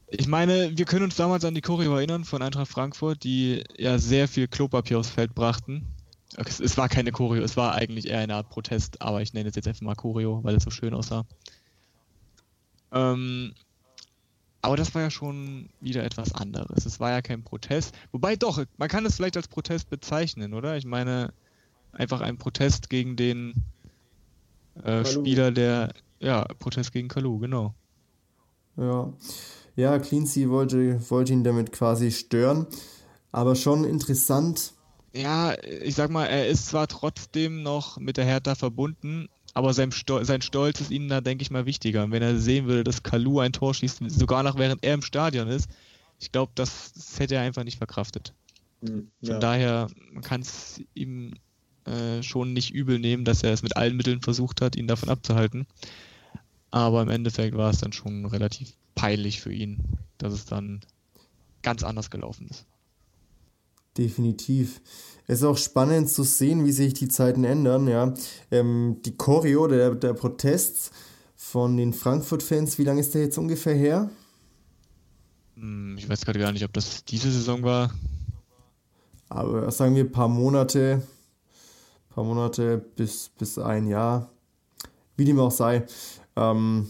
Ich 0.07 0.27
meine, 0.27 0.77
wir 0.77 0.85
können 0.85 1.05
uns 1.05 1.15
damals 1.15 1.43
an 1.43 1.55
die 1.55 1.61
Choreo 1.61 1.95
erinnern 1.95 2.23
von 2.23 2.43
Eintracht 2.43 2.69
Frankfurt, 2.69 3.23
die 3.23 3.63
ja 3.77 3.97
sehr 3.97 4.27
viel 4.27 4.47
Klopapier 4.47 4.99
aufs 4.99 5.09
Feld 5.09 5.33
brachten 5.33 5.87
es, 6.37 6.59
es, 6.59 6.77
war 6.77 6.89
keine 6.89 7.11
Choreo, 7.11 7.43
es 7.43 7.57
war 7.57 7.75
eigentlich 7.75 8.07
eher 8.07 8.19
eine 8.19 8.35
Art 8.35 8.49
Protest, 8.49 9.01
aber 9.01 9.21
ich 9.21 9.33
nenne 9.33 9.49
es 9.49 9.55
jetzt 9.55 9.67
einfach 9.67 9.81
mal 9.81 9.95
Choreo, 9.95 10.43
weil 10.43 10.55
es 10.55 10.63
so 10.63 10.69
schön 10.69 10.93
aussah. 10.93 11.25
Ähm, 12.91 13.53
Aber 14.61 14.77
das 14.77 14.95
war 14.95 15.01
ja 15.01 15.09
schon 15.11 15.69
wieder 15.81 16.03
etwas 16.03 16.33
anderes. 16.33 16.85
Es 16.85 16.99
war 16.99 17.11
ja 17.11 17.21
kein 17.21 17.43
Protest. 17.43 17.93
Wobei 18.11 18.35
doch, 18.37 18.63
man 18.77 18.87
kann 18.87 19.05
es 19.05 19.15
vielleicht 19.15 19.35
als 19.35 19.49
Protest 19.49 19.89
bezeichnen, 19.89 20.53
oder? 20.53 20.77
Ich 20.77 20.85
meine, 20.85 21.33
einfach 21.91 22.21
ein 22.21 22.37
Protest 22.37 22.89
gegen 22.89 23.15
den 23.15 23.53
äh, 24.83 25.03
Spieler, 25.05 25.51
der. 25.51 25.93
Ja, 26.19 26.45
Protest 26.59 26.93
gegen 26.93 27.09
Kalu, 27.09 27.39
genau. 27.39 27.73
Ja. 28.77 29.11
Ja, 29.75 29.99
Cleansea 29.99 30.47
wollte, 30.49 31.09
wollte 31.09 31.33
ihn 31.33 31.43
damit 31.43 31.71
quasi 31.73 32.11
stören. 32.11 32.67
Aber 33.33 33.55
schon 33.55 33.83
interessant. 33.83 34.73
Ja, 35.13 35.55
ich 35.63 35.93
sag 35.93 36.09
mal, 36.09 36.25
er 36.25 36.47
ist 36.47 36.67
zwar 36.67 36.87
trotzdem 36.87 37.61
noch 37.61 37.97
mit 37.97 38.17
der 38.17 38.25
Hertha 38.25 38.55
verbunden, 38.55 39.29
aber 39.53 39.73
sein, 39.73 39.91
Stol 39.91 40.25
sein 40.25 40.41
Stolz 40.41 40.81
ist 40.81 40.89
ihnen 40.89 41.07
da, 41.07 41.21
denke 41.21 41.43
ich 41.43 41.51
mal, 41.51 41.67
wichtiger. 41.67 42.03
Und 42.03 42.11
wenn 42.11 42.23
er 42.23 42.39
sehen 42.39 42.65
würde, 42.65 42.83
dass 42.83 43.03
Kalu 43.03 43.39
ein 43.39 43.53
Tor 43.53 43.75
schießt, 43.75 44.01
sogar 44.09 44.41
noch 44.41 44.57
während 44.57 44.83
er 44.83 44.95
im 44.95 45.03
Stadion 45.03 45.47
ist, 45.47 45.69
ich 46.19 46.31
glaube, 46.31 46.51
das, 46.55 46.93
das, 46.93 47.19
hätte 47.19 47.35
er 47.35 47.41
einfach 47.41 47.63
nicht 47.63 47.77
verkraftet. 47.77 48.33
Hm, 48.81 49.11
ja. 49.21 49.33
Von 49.33 49.41
daher, 49.41 49.87
kann 50.23 50.41
es 50.41 50.81
ihm 50.95 51.33
äh, 51.85 52.23
schon 52.23 52.53
nicht 52.53 52.71
übel 52.71 52.97
nehmen, 52.97 53.25
dass 53.25 53.43
er 53.43 53.53
es 53.53 53.61
mit 53.61 53.77
allen 53.77 53.95
Mitteln 53.95 54.21
versucht 54.21 54.61
hat, 54.61 54.75
ihn 54.75 54.87
davon 54.87 55.09
abzuhalten. 55.09 55.67
Aber 56.71 57.03
im 57.03 57.09
Endeffekt 57.09 57.55
war 57.55 57.69
es 57.69 57.79
dann 57.79 57.93
schon 57.93 58.25
relativ 58.25 58.73
peinlich 58.95 59.41
für 59.41 59.53
ihn, 59.53 59.99
dass 60.17 60.33
es 60.33 60.45
dann 60.45 60.81
ganz 61.61 61.83
anders 61.83 62.09
gelaufen 62.09 62.47
ist. 62.49 62.65
Definitiv. 63.97 64.81
Es 65.27 65.39
ist 65.39 65.45
auch 65.45 65.57
spannend 65.57 66.09
zu 66.09 66.23
sehen, 66.23 66.65
wie 66.65 66.71
sich 66.71 66.93
die 66.93 67.07
Zeiten 67.07 67.43
ändern. 67.43 67.87
Ja. 67.87 68.13
Ähm, 68.51 68.97
die 69.05 69.15
Choreo, 69.15 69.67
der, 69.67 69.95
der 69.95 70.13
Protest 70.13 70.91
von 71.35 71.77
den 71.77 71.93
Frankfurt-Fans, 71.93 72.77
wie 72.77 72.83
lange 72.83 73.01
ist 73.01 73.13
der 73.13 73.21
jetzt 73.21 73.37
ungefähr 73.37 73.75
her? 73.75 74.09
Hm, 75.55 75.95
ich 75.97 76.09
weiß 76.09 76.25
gerade 76.25 76.39
gar 76.39 76.51
nicht, 76.51 76.65
ob 76.65 76.73
das 76.73 77.05
diese 77.05 77.31
Saison 77.31 77.63
war. 77.63 77.93
Aber 79.29 79.71
sagen 79.71 79.95
wir 79.95 80.03
ein 80.03 80.11
paar 80.11 80.27
Monate, 80.27 81.01
paar 82.09 82.23
Monate 82.23 82.77
bis, 82.77 83.29
bis 83.37 83.57
ein 83.57 83.87
Jahr, 83.87 84.29
wie 85.15 85.25
dem 85.25 85.39
auch 85.39 85.51
sei. 85.51 85.85
Ähm, 86.35 86.87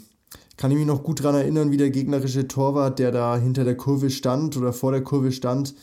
kann 0.58 0.72
ich 0.72 0.78
mich 0.78 0.88
noch 0.88 1.04
gut 1.04 1.20
daran 1.20 1.36
erinnern, 1.36 1.72
wie 1.72 1.78
der 1.78 1.90
gegnerische 1.90 2.48
Torwart, 2.48 3.00
der 3.00 3.12
da 3.12 3.38
hinter 3.38 3.64
der 3.64 3.78
Kurve 3.78 4.10
stand 4.10 4.56
oder 4.58 4.74
vor 4.74 4.92
der 4.92 5.04
Kurve 5.04 5.32
stand, 5.32 5.74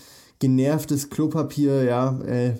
genervtes 0.40 1.11
Klopapier, 1.11 1.85
ja, 1.85 2.18
äh, 2.23 2.54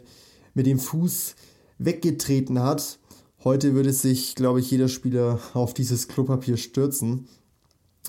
mit 0.55 0.67
dem 0.67 0.79
Fuß 0.79 1.35
weggetreten 1.79 2.61
hat. 2.61 2.99
Heute 3.43 3.75
würde 3.75 3.93
sich, 3.93 4.35
glaube 4.37 4.61
ich, 4.61 4.71
jeder 4.71 4.89
Spieler 4.89 5.41
auf 5.55 5.75
dieses 5.75 6.07
Klopapier 6.07 6.57
stürzen. 6.57 7.27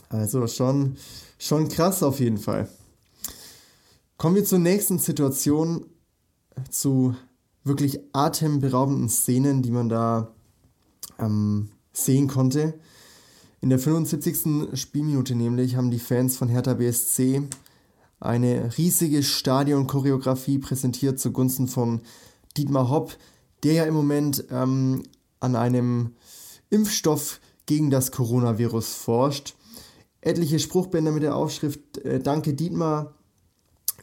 Also 0.09 0.45
schon, 0.47 0.97
schon 1.39 1.69
krass 1.69 2.03
auf 2.03 2.19
jeden 2.19 2.37
Fall. 2.37 2.69
Kommen 4.17 4.35
wir 4.35 4.45
zur 4.45 4.59
nächsten 4.59 4.99
Situation, 4.99 5.85
zu 6.69 7.15
wirklich 7.63 7.99
atemberaubenden 8.13 9.09
Szenen, 9.09 9.61
die 9.61 9.71
man 9.71 9.89
da 9.89 10.33
ähm, 11.17 11.69
sehen 11.93 12.27
konnte. 12.27 12.73
In 13.61 13.69
der 13.69 13.79
75. 13.79 14.77
Spielminute 14.79 15.35
nämlich 15.35 15.75
haben 15.75 15.91
die 15.91 15.99
Fans 15.99 16.35
von 16.35 16.49
Hertha 16.49 16.73
BSC 16.73 17.43
eine 18.21 18.77
riesige 18.77 19.23
Stadionchoreografie 19.23 20.59
präsentiert 20.59 21.19
zugunsten 21.19 21.67
von 21.67 22.01
Dietmar 22.55 22.89
Hopp, 22.89 23.17
der 23.63 23.73
ja 23.73 23.83
im 23.85 23.95
Moment 23.95 24.45
ähm, 24.51 25.03
an 25.39 25.55
einem 25.55 26.13
Impfstoff 26.69 27.41
gegen 27.65 27.89
das 27.89 28.11
Coronavirus 28.11 28.93
forscht. 28.93 29.55
Etliche 30.21 30.59
Spruchbänder 30.59 31.11
mit 31.11 31.23
der 31.23 31.35
Aufschrift 31.35 31.97
äh, 31.97 32.19
Danke 32.19 32.53
Dietmar, 32.53 33.15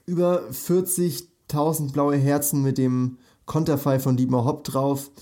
über 0.04 0.48
40.000 0.50 1.92
blaue 1.92 2.16
Herzen 2.16 2.62
mit 2.62 2.76
dem 2.76 3.18
Konterfei 3.46 4.00
von 4.00 4.16
Dietmar 4.16 4.44
Hopp 4.44 4.64
drauf 4.64 5.12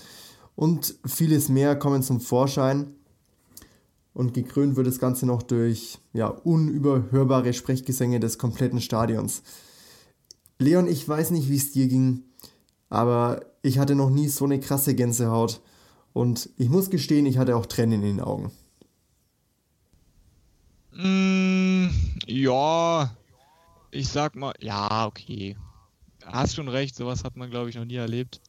und 0.55 0.95
vieles 1.05 1.49
mehr 1.49 1.77
kommen 1.77 2.01
zum 2.01 2.19
Vorschein. 2.19 2.96
Und 4.17 4.33
gekrönt 4.33 4.75
wird 4.75 4.87
das 4.87 4.97
Ganze 4.97 5.27
noch 5.27 5.43
durch 5.43 5.99
ja, 6.11 6.25
unüberhörbare 6.25 7.53
Sprechgesänge 7.53 8.19
des 8.19 8.39
kompletten 8.39 8.81
Stadions. 8.81 9.43
Leon, 10.57 10.87
ich 10.87 11.07
weiß 11.07 11.29
nicht, 11.29 11.51
wie 11.51 11.55
es 11.57 11.71
dir 11.71 11.87
ging, 11.87 12.23
aber 12.89 13.45
ich 13.61 13.77
hatte 13.77 13.93
noch 13.93 14.09
nie 14.09 14.27
so 14.27 14.45
eine 14.45 14.59
krasse 14.59 14.95
Gänsehaut. 14.95 15.61
Und 16.13 16.49
ich 16.57 16.67
muss 16.67 16.89
gestehen, 16.89 17.27
ich 17.27 17.37
hatte 17.37 17.55
auch 17.55 17.67
Tränen 17.67 18.01
in 18.01 18.17
den 18.17 18.19
Augen. 18.19 18.49
Mm, 20.93 21.89
ja, 22.25 23.15
ich 23.91 24.09
sag 24.09 24.35
mal, 24.35 24.55
ja, 24.59 25.05
okay. 25.05 25.57
Hast 26.25 26.55
schon 26.55 26.69
recht, 26.69 26.95
sowas 26.95 27.23
hat 27.23 27.37
man, 27.37 27.51
glaube 27.51 27.69
ich, 27.69 27.75
noch 27.75 27.85
nie 27.85 27.97
erlebt. 27.97 28.41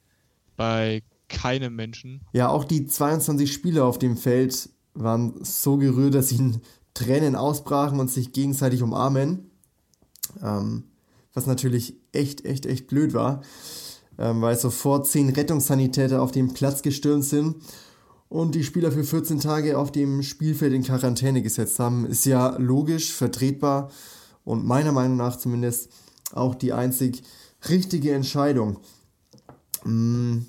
Bei 0.57 1.03
keinem 1.29 1.77
Menschen. 1.77 2.23
Ja, 2.33 2.49
auch 2.49 2.65
die 2.65 2.87
22 2.87 3.53
Spieler 3.53 3.85
auf 3.85 3.99
dem 3.99 4.17
Feld 4.17 4.71
waren 5.03 5.35
so 5.43 5.77
gerührt, 5.77 6.15
dass 6.15 6.33
ihnen 6.33 6.61
Tränen 6.95 7.37
ausbrachen 7.37 8.01
und 8.01 8.11
sich 8.11 8.33
gegenseitig 8.33 8.83
umarmen. 8.83 9.51
Ähm, 10.43 10.85
was 11.35 11.47
natürlich 11.47 11.95
echt, 12.13 12.45
echt, 12.45 12.67
echt 12.67 12.89
blöd 12.89 13.15
war, 13.15 13.43
ähm, 14.19 14.43
weil 14.43 14.59
sofort 14.59 15.07
zehn 15.07 15.29
Rettungssanitäter 15.29 16.21
auf 16.21 16.33
den 16.33 16.53
Platz 16.53 16.83
gestürmt 16.83 17.25
sind 17.25 17.57
und 18.29 18.55
die 18.55 18.65
Spieler 18.65 18.91
für 18.91 19.05
14 19.05 19.41
Tage 19.41 19.79
auf 19.79 19.93
dem 19.93 20.23
Spielfeld 20.23 20.73
in 20.73 20.83
Quarantäne 20.83 21.43
gesetzt 21.43 21.79
haben. 21.79 22.07
Ist 22.07 22.27
ja 22.27 22.57
logisch, 22.57 23.13
vertretbar 23.13 23.91
und 24.45 24.67
meiner 24.67 24.93
Meinung 24.93 25.17
nach 25.17 25.37
zumindest 25.37 25.91
auch 26.33 26.55
die 26.55 26.73
einzig 26.73 27.23
richtige 27.69 28.13
Entscheidung. 28.13 28.81
Hm 29.83 30.47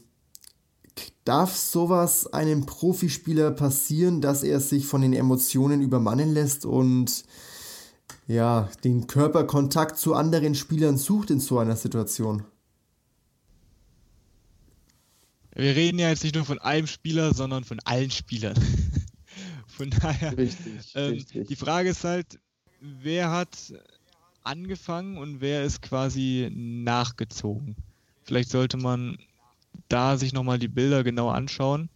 Darf 1.29 1.55
sowas 1.55 2.25
einem 2.33 2.65
Profispieler 2.65 3.51
passieren, 3.51 4.19
dass 4.19 4.41
er 4.41 4.59
sich 4.59 4.87
von 4.87 5.01
den 5.01 5.13
Emotionen 5.13 5.79
übermannen 5.79 6.33
lässt 6.33 6.65
und 6.65 7.23
ja, 8.25 8.67
den 8.83 9.05
Körperkontakt 9.05 9.99
zu 9.99 10.15
anderen 10.15 10.55
Spielern 10.55 10.97
sucht 10.97 11.29
in 11.29 11.39
so 11.39 11.59
einer 11.59 11.75
Situation? 11.75 12.45
Wir 15.53 15.75
reden 15.75 15.99
ja 15.99 16.09
jetzt 16.09 16.23
nicht 16.23 16.33
nur 16.33 16.45
von 16.45 16.57
einem 16.57 16.87
Spieler, 16.87 17.31
sondern 17.35 17.63
von 17.63 17.79
allen 17.85 18.09
Spielern. 18.09 18.55
von 19.67 19.91
daher, 19.91 20.35
richtig, 20.35 20.93
ähm, 20.95 21.11
richtig. 21.11 21.47
die 21.47 21.55
Frage 21.55 21.89
ist 21.89 22.05
halt, 22.05 22.39
wer 22.81 23.29
hat 23.29 23.71
angefangen 24.41 25.19
und 25.19 25.41
wer 25.41 25.63
ist 25.63 25.83
quasi 25.83 26.49
nachgezogen? 26.51 27.75
Vielleicht 28.23 28.49
sollte 28.49 28.77
man 28.77 29.19
da 29.89 30.17
sich 30.17 30.33
nochmal 30.33 30.59
die 30.59 30.67
Bilder 30.67 31.03
genau 31.03 31.29
anschauen. 31.29 31.89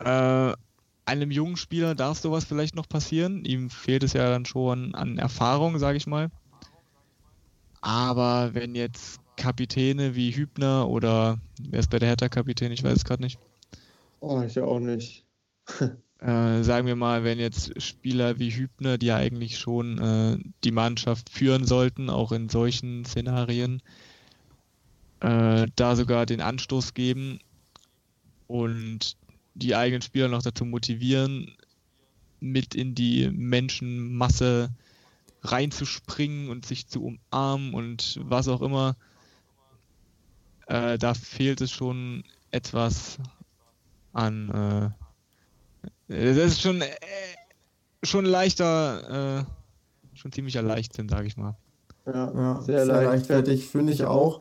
Äh, 0.00 0.52
einem 1.04 1.30
jungen 1.30 1.56
Spieler 1.56 1.94
darf 1.94 2.18
sowas 2.18 2.44
vielleicht 2.44 2.74
noch 2.74 2.88
passieren. 2.88 3.44
Ihm 3.44 3.70
fehlt 3.70 4.02
es 4.02 4.12
ja 4.12 4.28
dann 4.28 4.44
schon 4.44 4.94
an 4.94 5.18
Erfahrung, 5.18 5.78
sage 5.78 5.96
ich 5.96 6.06
mal. 6.06 6.30
Aber 7.80 8.54
wenn 8.54 8.74
jetzt 8.74 9.20
Kapitäne 9.36 10.14
wie 10.14 10.32
Hübner 10.32 10.88
oder 10.88 11.38
wer 11.60 11.78
ist 11.78 11.90
bei 11.90 11.98
der 11.98 12.08
Hertha 12.08 12.28
Kapitän, 12.28 12.72
ich 12.72 12.82
weiß 12.82 12.96
es 12.96 13.04
gerade 13.04 13.22
nicht. 13.22 13.38
Oh, 14.20 14.42
ich 14.42 14.58
auch 14.58 14.80
nicht. 14.80 15.24
äh, 16.20 16.62
sagen 16.62 16.86
wir 16.86 16.96
mal, 16.96 17.24
wenn 17.24 17.38
jetzt 17.38 17.80
Spieler 17.80 18.38
wie 18.38 18.50
Hübner, 18.50 18.98
die 18.98 19.06
ja 19.06 19.16
eigentlich 19.16 19.58
schon 19.58 19.98
äh, 19.98 20.38
die 20.64 20.72
Mannschaft 20.72 21.30
führen 21.30 21.64
sollten, 21.64 22.10
auch 22.10 22.32
in 22.32 22.48
solchen 22.48 23.04
Szenarien, 23.04 23.80
äh, 25.20 25.66
da 25.74 25.96
sogar 25.96 26.26
den 26.26 26.40
Anstoß 26.40 26.94
geben 26.94 27.40
und 28.46 29.16
die 29.54 29.74
eigenen 29.74 30.02
Spieler 30.02 30.28
noch 30.28 30.42
dazu 30.42 30.64
motivieren, 30.64 31.56
mit 32.40 32.74
in 32.74 32.94
die 32.94 33.28
Menschenmasse 33.30 34.70
reinzuspringen 35.42 36.48
und 36.50 36.66
sich 36.66 36.86
zu 36.86 37.04
umarmen 37.04 37.74
und 37.74 38.20
was 38.22 38.48
auch 38.48 38.62
immer. 38.62 38.96
Äh, 40.66 40.98
da 40.98 41.14
fehlt 41.14 41.60
es 41.60 41.70
schon 41.72 42.24
etwas 42.50 43.18
an. 44.12 44.94
Äh, 46.08 46.34
das 46.34 46.36
ist 46.36 46.60
schon, 46.60 46.80
äh, 46.80 46.86
schon 48.02 48.24
leichter, 48.24 49.40
äh, 49.40 50.16
schon 50.16 50.32
ziemlicher 50.32 50.62
Leichtsinn, 50.62 51.08
sage 51.08 51.26
ich 51.26 51.36
mal. 51.36 51.56
Ja, 52.06 52.32
ja 52.32 52.60
sehr, 52.62 52.86
sehr 52.86 53.02
leichtfertig, 53.02 53.68
finde 53.68 53.92
ich 53.92 54.04
auch. 54.04 54.40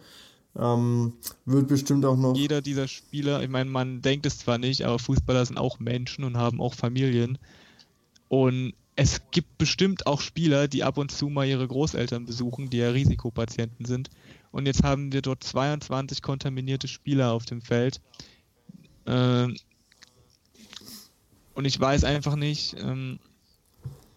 Ähm, 0.58 1.14
wird 1.46 1.68
bestimmt 1.68 2.04
auch 2.06 2.18
noch. 2.18 2.36
Jeder 2.36 2.62
dieser 2.62 2.88
Spieler, 2.88 3.44
ich 3.44 3.50
meine, 3.50 3.70
man 3.70 4.02
denkt 4.02 4.26
es 4.26 4.40
zwar 4.40 4.58
nicht, 4.58 4.84
aber 4.84 4.98
Fußballer 4.98 5.46
sind 5.46 5.58
auch 5.58 5.80
Menschen 5.80 6.24
und 6.24 6.38
haben 6.38 6.62
auch 6.62 6.74
Familien. 6.74 7.38
Und 8.28 8.74
es 8.96 9.22
gibt 9.30 9.60
bestimmt 9.60 10.08
auch 10.08 10.20
Spieler, 10.20 10.68
die 10.68 10.84
ab 10.84 10.98
und 10.98 11.12
zu 11.12 11.30
mal 11.30 11.48
ihre 11.48 11.68
Großeltern 11.68 12.26
besuchen, 12.26 12.72
die 12.72 12.78
ja 12.78 12.90
Risikopatienten 12.90 13.86
sind. 13.86 14.10
Und 14.52 14.66
jetzt 14.66 14.84
haben 14.84 15.14
wir 15.14 15.22
dort 15.22 15.44
22 15.44 16.24
kontaminierte 16.24 16.88
Spieler 16.88 17.32
auf 17.32 17.46
dem 17.46 17.62
Feld. 17.62 18.02
Ähm, 19.06 19.56
und 21.54 21.66
ich 21.66 21.80
weiß 21.80 22.04
einfach 22.04 22.36
nicht, 22.36 22.76
ähm, 22.80 23.20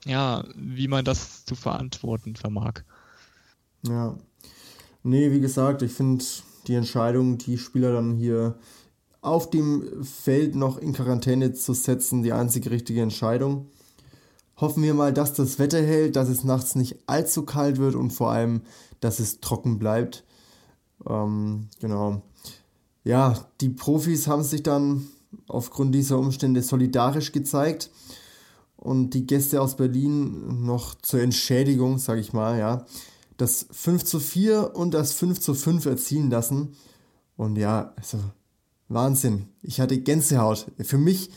ja, 0.07 0.44
wie 0.57 0.88
man 0.88 1.05
das 1.05 1.44
zu 1.44 1.55
verantworten 1.55 2.37
vermag. 2.37 2.81
Ja. 3.83 4.16
Nee, 5.02 5.30
wie 5.30 5.40
gesagt, 5.40 5.82
ich 5.82 5.92
finde 5.92 6.24
die 6.66 6.74
Entscheidung, 6.74 7.38
die 7.38 7.58
Spieler 7.58 7.92
dann 7.92 8.16
hier 8.16 8.58
auf 9.22 9.50
dem 9.50 10.04
Feld 10.04 10.54
noch 10.54 10.78
in 10.78 10.92
Quarantäne 10.92 11.52
zu 11.52 11.74
setzen, 11.74 12.22
die 12.22 12.32
einzige 12.32 12.70
richtige 12.70 13.02
Entscheidung. 13.02 13.66
Hoffen 14.56 14.82
wir 14.82 14.94
mal, 14.94 15.12
dass 15.12 15.32
das 15.32 15.58
Wetter 15.58 15.82
hält, 15.82 16.16
dass 16.16 16.28
es 16.28 16.44
nachts 16.44 16.74
nicht 16.74 16.98
allzu 17.06 17.44
kalt 17.44 17.78
wird 17.78 17.94
und 17.94 18.10
vor 18.10 18.30
allem, 18.30 18.62
dass 19.00 19.18
es 19.18 19.40
trocken 19.40 19.78
bleibt. 19.78 20.24
Ähm, 21.08 21.68
genau. 21.80 22.22
Ja, 23.04 23.46
die 23.62 23.70
Profis 23.70 24.26
haben 24.26 24.42
sich 24.42 24.62
dann 24.62 25.08
aufgrund 25.48 25.94
dieser 25.94 26.18
Umstände 26.18 26.62
solidarisch 26.62 27.32
gezeigt 27.32 27.90
und 28.76 29.10
die 29.10 29.26
Gäste 29.26 29.62
aus 29.62 29.76
Berlin 29.76 30.64
noch 30.64 30.94
zur 30.96 31.20
Entschädigung, 31.20 31.98
sage 31.98 32.20
ich 32.20 32.32
mal, 32.32 32.58
ja, 32.58 32.84
das 33.40 33.66
5 33.70 34.05
zu 34.05 34.20
4 34.20 34.74
und 34.74 34.92
das 34.92 35.12
5 35.12 35.40
zu 35.40 35.55
5 35.55 35.87
erzielen 35.87 36.31
lassen. 36.31 36.76
Und 37.37 37.57
ja, 37.57 37.94
also 37.96 38.18
Wahnsinn. 38.88 39.46
Ich 39.62 39.81
hatte 39.81 40.00
Gänsehaut. 40.00 40.66
Für 40.81 40.98
mich, 40.98 41.31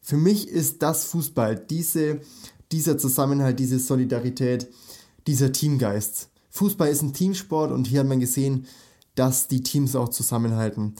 für 0.00 0.16
mich 0.16 0.48
ist 0.48 0.82
das 0.82 1.04
Fußball, 1.04 1.56
diese, 1.56 2.20
dieser 2.72 2.98
Zusammenhalt, 2.98 3.58
diese 3.60 3.78
Solidarität, 3.78 4.68
dieser 5.26 5.52
Teamgeist. 5.52 6.30
Fußball 6.50 6.88
ist 6.88 7.02
ein 7.02 7.14
Teamsport 7.14 7.72
und 7.72 7.86
hier 7.86 8.00
hat 8.00 8.06
man 8.06 8.20
gesehen, 8.20 8.66
dass 9.14 9.48
die 9.48 9.62
Teams 9.62 9.94
auch 9.94 10.08
zusammenhalten 10.08 10.94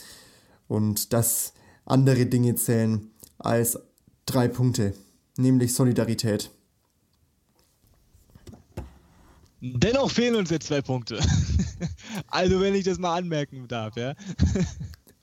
und 0.68 1.12
dass 1.12 1.52
andere 1.84 2.26
Dinge 2.26 2.54
zählen 2.54 3.10
als 3.38 3.78
drei 4.26 4.48
Punkte, 4.48 4.94
nämlich 5.36 5.74
Solidarität. 5.74 6.50
Dennoch 9.66 10.10
fehlen 10.10 10.34
uns 10.34 10.50
jetzt 10.50 10.66
zwei 10.66 10.82
Punkte. 10.82 11.18
also, 12.26 12.60
wenn 12.60 12.74
ich 12.74 12.84
das 12.84 12.98
mal 12.98 13.16
anmerken 13.16 13.66
darf, 13.66 13.96
ja. 13.96 14.14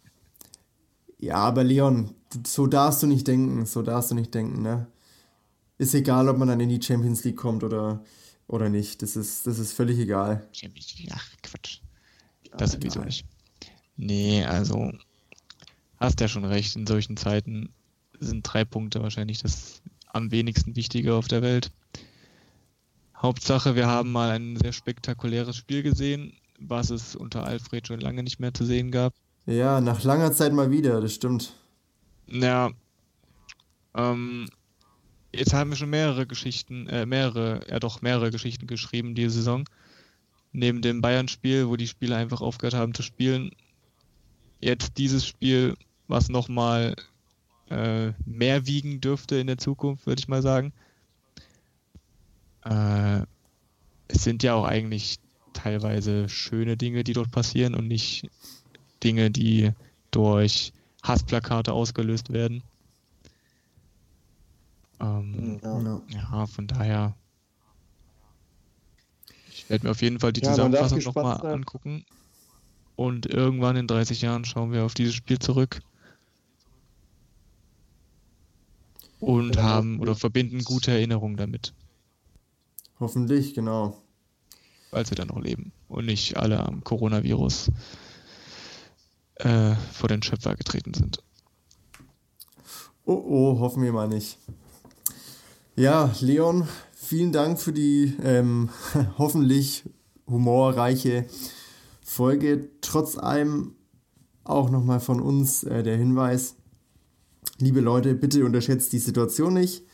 ja, 1.19 1.35
aber 1.35 1.63
Leon, 1.63 2.15
so 2.47 2.65
darfst 2.65 3.03
du 3.03 3.07
nicht 3.07 3.27
denken, 3.27 3.67
so 3.67 3.83
darfst 3.83 4.09
du 4.09 4.15
nicht 4.15 4.33
denken, 4.33 4.63
ne? 4.63 4.87
Ist 5.77 5.93
egal, 5.93 6.27
ob 6.27 6.39
man 6.39 6.47
dann 6.47 6.59
in 6.59 6.69
die 6.69 6.81
Champions 6.81 7.23
League 7.23 7.37
kommt 7.37 7.63
oder, 7.63 8.03
oder 8.47 8.69
nicht. 8.69 9.03
Das 9.03 9.15
ist, 9.15 9.45
das 9.45 9.59
ist 9.59 9.73
völlig 9.73 9.99
egal. 9.99 10.47
Ach, 11.11 11.29
Quatsch. 11.43 11.81
Das 12.57 12.71
sowieso 12.71 13.01
nicht. 13.01 13.25
Nee, 13.95 14.43
also 14.43 14.91
hast 15.97 16.19
ja 16.19 16.27
schon 16.27 16.45
recht, 16.45 16.75
in 16.75 16.87
solchen 16.87 17.15
Zeiten 17.15 17.69
sind 18.19 18.41
drei 18.41 18.65
Punkte 18.65 19.03
wahrscheinlich 19.03 19.43
das 19.43 19.83
am 20.07 20.31
wenigsten 20.31 20.75
Wichtige 20.75 21.13
auf 21.13 21.27
der 21.27 21.43
Welt. 21.43 21.71
Hauptsache, 23.21 23.75
wir 23.75 23.87
haben 23.87 24.11
mal 24.11 24.31
ein 24.31 24.55
sehr 24.55 24.73
spektakuläres 24.73 25.55
Spiel 25.55 25.83
gesehen, 25.83 26.33
was 26.59 26.89
es 26.89 27.15
unter 27.15 27.43
Alfred 27.43 27.85
schon 27.85 27.99
lange 27.99 28.23
nicht 28.23 28.39
mehr 28.39 28.53
zu 28.53 28.65
sehen 28.65 28.89
gab. 28.89 29.13
Ja, 29.45 29.79
nach 29.79 30.03
langer 30.03 30.31
Zeit 30.33 30.53
mal 30.53 30.71
wieder, 30.71 31.01
das 31.01 31.13
stimmt. 31.13 31.53
Ja. 32.27 32.71
Ähm, 33.95 34.47
jetzt 35.33 35.53
haben 35.53 35.69
wir 35.69 35.77
schon 35.77 35.91
mehrere 35.91 36.25
Geschichten, 36.25 36.87
äh, 36.87 37.05
mehrere, 37.05 37.61
ja 37.69 37.79
doch 37.79 38.01
mehrere 38.01 38.31
Geschichten 38.31 38.65
geschrieben 38.65 39.13
diese 39.13 39.35
Saison. 39.35 39.65
Neben 40.51 40.81
dem 40.81 41.01
Bayern-Spiel, 41.01 41.67
wo 41.67 41.75
die 41.75 41.87
Spieler 41.87 42.17
einfach 42.17 42.41
aufgehört 42.41 42.73
haben 42.73 42.93
zu 42.93 43.03
spielen. 43.03 43.51
Jetzt 44.59 44.97
dieses 44.97 45.25
Spiel, 45.25 45.75
was 46.07 46.29
nochmal 46.29 46.95
äh, 47.69 48.13
mehr 48.25 48.65
wiegen 48.65 48.99
dürfte 48.99 49.35
in 49.37 49.47
der 49.47 49.57
Zukunft, 49.59 50.07
würde 50.07 50.19
ich 50.19 50.27
mal 50.27 50.41
sagen 50.41 50.73
äh, 52.65 53.21
es 54.07 54.23
sind 54.23 54.43
ja 54.43 54.55
auch 54.55 54.65
eigentlich 54.65 55.19
teilweise 55.53 56.29
schöne 56.29 56.77
Dinge, 56.77 57.03
die 57.03 57.13
dort 57.13 57.31
passieren 57.31 57.75
und 57.75 57.87
nicht 57.87 58.29
Dinge, 59.03 59.31
die 59.31 59.71
durch 60.11 60.73
Hassplakate 61.03 61.73
ausgelöst 61.73 62.31
werden. 62.31 62.63
Ähm, 64.99 65.59
ja. 65.63 66.01
ja. 66.09 66.45
von 66.47 66.67
daher. 66.67 67.15
Ich 69.49 69.69
werde 69.69 69.85
mir 69.85 69.91
auf 69.91 70.01
jeden 70.01 70.19
Fall 70.19 70.33
die 70.33 70.41
ja, 70.41 70.51
Zusammenfassung 70.51 70.99
nochmal 70.99 71.45
angucken. 71.45 72.05
Und 72.95 73.25
irgendwann 73.25 73.77
in 73.77 73.87
30 73.87 74.21
Jahren 74.21 74.45
schauen 74.45 74.71
wir 74.71 74.83
auf 74.83 74.93
dieses 74.93 75.15
Spiel 75.15 75.39
zurück. 75.39 75.81
Und 79.19 79.55
ja, 79.55 79.63
haben 79.63 79.99
oder 79.99 80.15
verbinden 80.15 80.63
gute 80.63 80.91
Erinnerungen 80.91 81.37
damit. 81.37 81.73
Hoffentlich, 83.01 83.55
genau. 83.55 83.97
Weil 84.91 85.07
sie 85.07 85.15
dann 85.15 85.29
noch 85.29 85.39
leben 85.39 85.71
und 85.87 86.05
nicht 86.05 86.37
alle 86.37 86.63
am 86.63 86.83
Coronavirus 86.83 87.71
äh, 89.35 89.73
vor 89.91 90.07
den 90.07 90.21
Schöpfer 90.21 90.55
getreten 90.55 90.93
sind. 90.93 91.23
Oh 93.03 93.23
oh, 93.27 93.59
hoffen 93.59 93.81
wir 93.81 93.91
mal 93.91 94.07
nicht. 94.07 94.37
Ja, 95.75 96.13
Leon, 96.19 96.67
vielen 96.93 97.31
Dank 97.31 97.59
für 97.59 97.73
die 97.73 98.13
ähm, 98.23 98.69
hoffentlich 99.17 99.83
humorreiche 100.27 101.25
Folge. 102.03 102.69
Trotz 102.81 103.17
allem 103.17 103.73
auch 104.43 104.69
nochmal 104.69 104.99
von 104.99 105.21
uns 105.21 105.63
äh, 105.63 105.81
der 105.81 105.97
Hinweis. 105.97 106.55
Liebe 107.57 107.79
Leute, 107.79 108.13
bitte 108.13 108.45
unterschätzt 108.45 108.93
die 108.93 108.99
Situation 108.99 109.55
nicht 109.55 109.85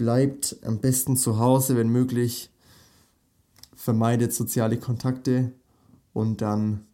bleibt 0.00 0.56
am 0.64 0.78
besten 0.78 1.14
zu 1.14 1.38
Hause, 1.38 1.76
wenn 1.76 1.90
möglich. 1.90 2.48
Vermeidet 3.76 4.32
soziale 4.32 4.78
Kontakte 4.78 5.52
und 6.14 6.40
dann 6.40 6.86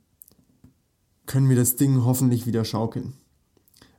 können 1.24 1.48
wir 1.48 1.54
das 1.54 1.76
Ding 1.76 2.04
hoffentlich 2.04 2.48
wieder 2.48 2.64
schaukeln. 2.64 3.12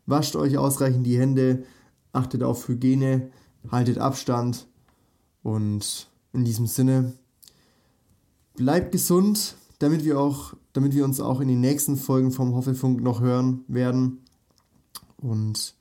Wascht 0.07 0.35
euch 0.35 0.57
ausreichend 0.57 1.07
die 1.07 1.17
Hände, 1.17 1.63
achtet 2.11 2.43
auf 2.43 2.67
Hygiene, 2.67 3.31
haltet 3.71 3.97
Abstand 3.97 4.67
und 5.41 6.09
in 6.33 6.43
diesem 6.43 6.67
Sinne 6.67 7.13
bleibt 8.57 8.91
gesund, 8.91 9.55
damit 9.79 10.03
wir 10.03 10.19
auch, 10.19 10.53
damit 10.73 10.93
wir 10.93 11.05
uns 11.05 11.21
auch 11.21 11.39
in 11.39 11.47
den 11.47 11.61
nächsten 11.61 11.95
Folgen 11.95 12.33
vom 12.33 12.53
Hoffefunk 12.55 13.01
noch 13.01 13.21
hören 13.21 13.63
werden. 13.69 14.25
Und 15.15 15.75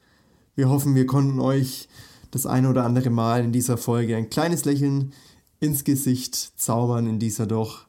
wir 0.54 0.68
hoffen, 0.68 0.94
wir 0.94 1.06
konnten 1.06 1.40
euch 1.40 1.88
das 2.36 2.46
eine 2.46 2.68
oder 2.68 2.84
andere 2.84 3.08
Mal 3.08 3.42
in 3.44 3.52
dieser 3.52 3.78
Folge 3.78 4.14
ein 4.14 4.28
kleines 4.28 4.66
Lächeln 4.66 5.14
ins 5.58 5.84
Gesicht 5.84 6.34
zaubern 6.34 7.06
in 7.06 7.18
dieser 7.18 7.46
doch 7.46 7.86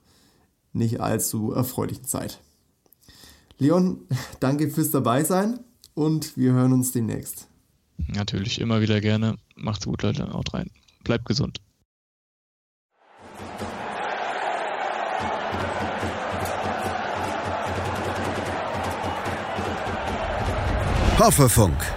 nicht 0.72 1.02
allzu 1.02 1.52
erfreulichen 1.52 2.06
Zeit. 2.06 2.40
Leon, 3.58 4.08
danke 4.40 4.70
fürs 4.70 4.92
Dabeisein 4.92 5.60
und 5.96 6.38
wir 6.38 6.54
hören 6.54 6.72
uns 6.72 6.94
demnächst. 6.94 7.48
Natürlich, 7.98 8.62
immer 8.62 8.80
wieder 8.80 9.02
gerne. 9.02 9.36
Macht's 9.56 9.86
gut, 9.86 10.02
Leute. 10.04 10.32
Haut 10.32 10.54
rein. 10.54 10.70
Bleibt 11.04 11.26
gesund. 11.26 11.60
Hoffefunk 21.20 21.97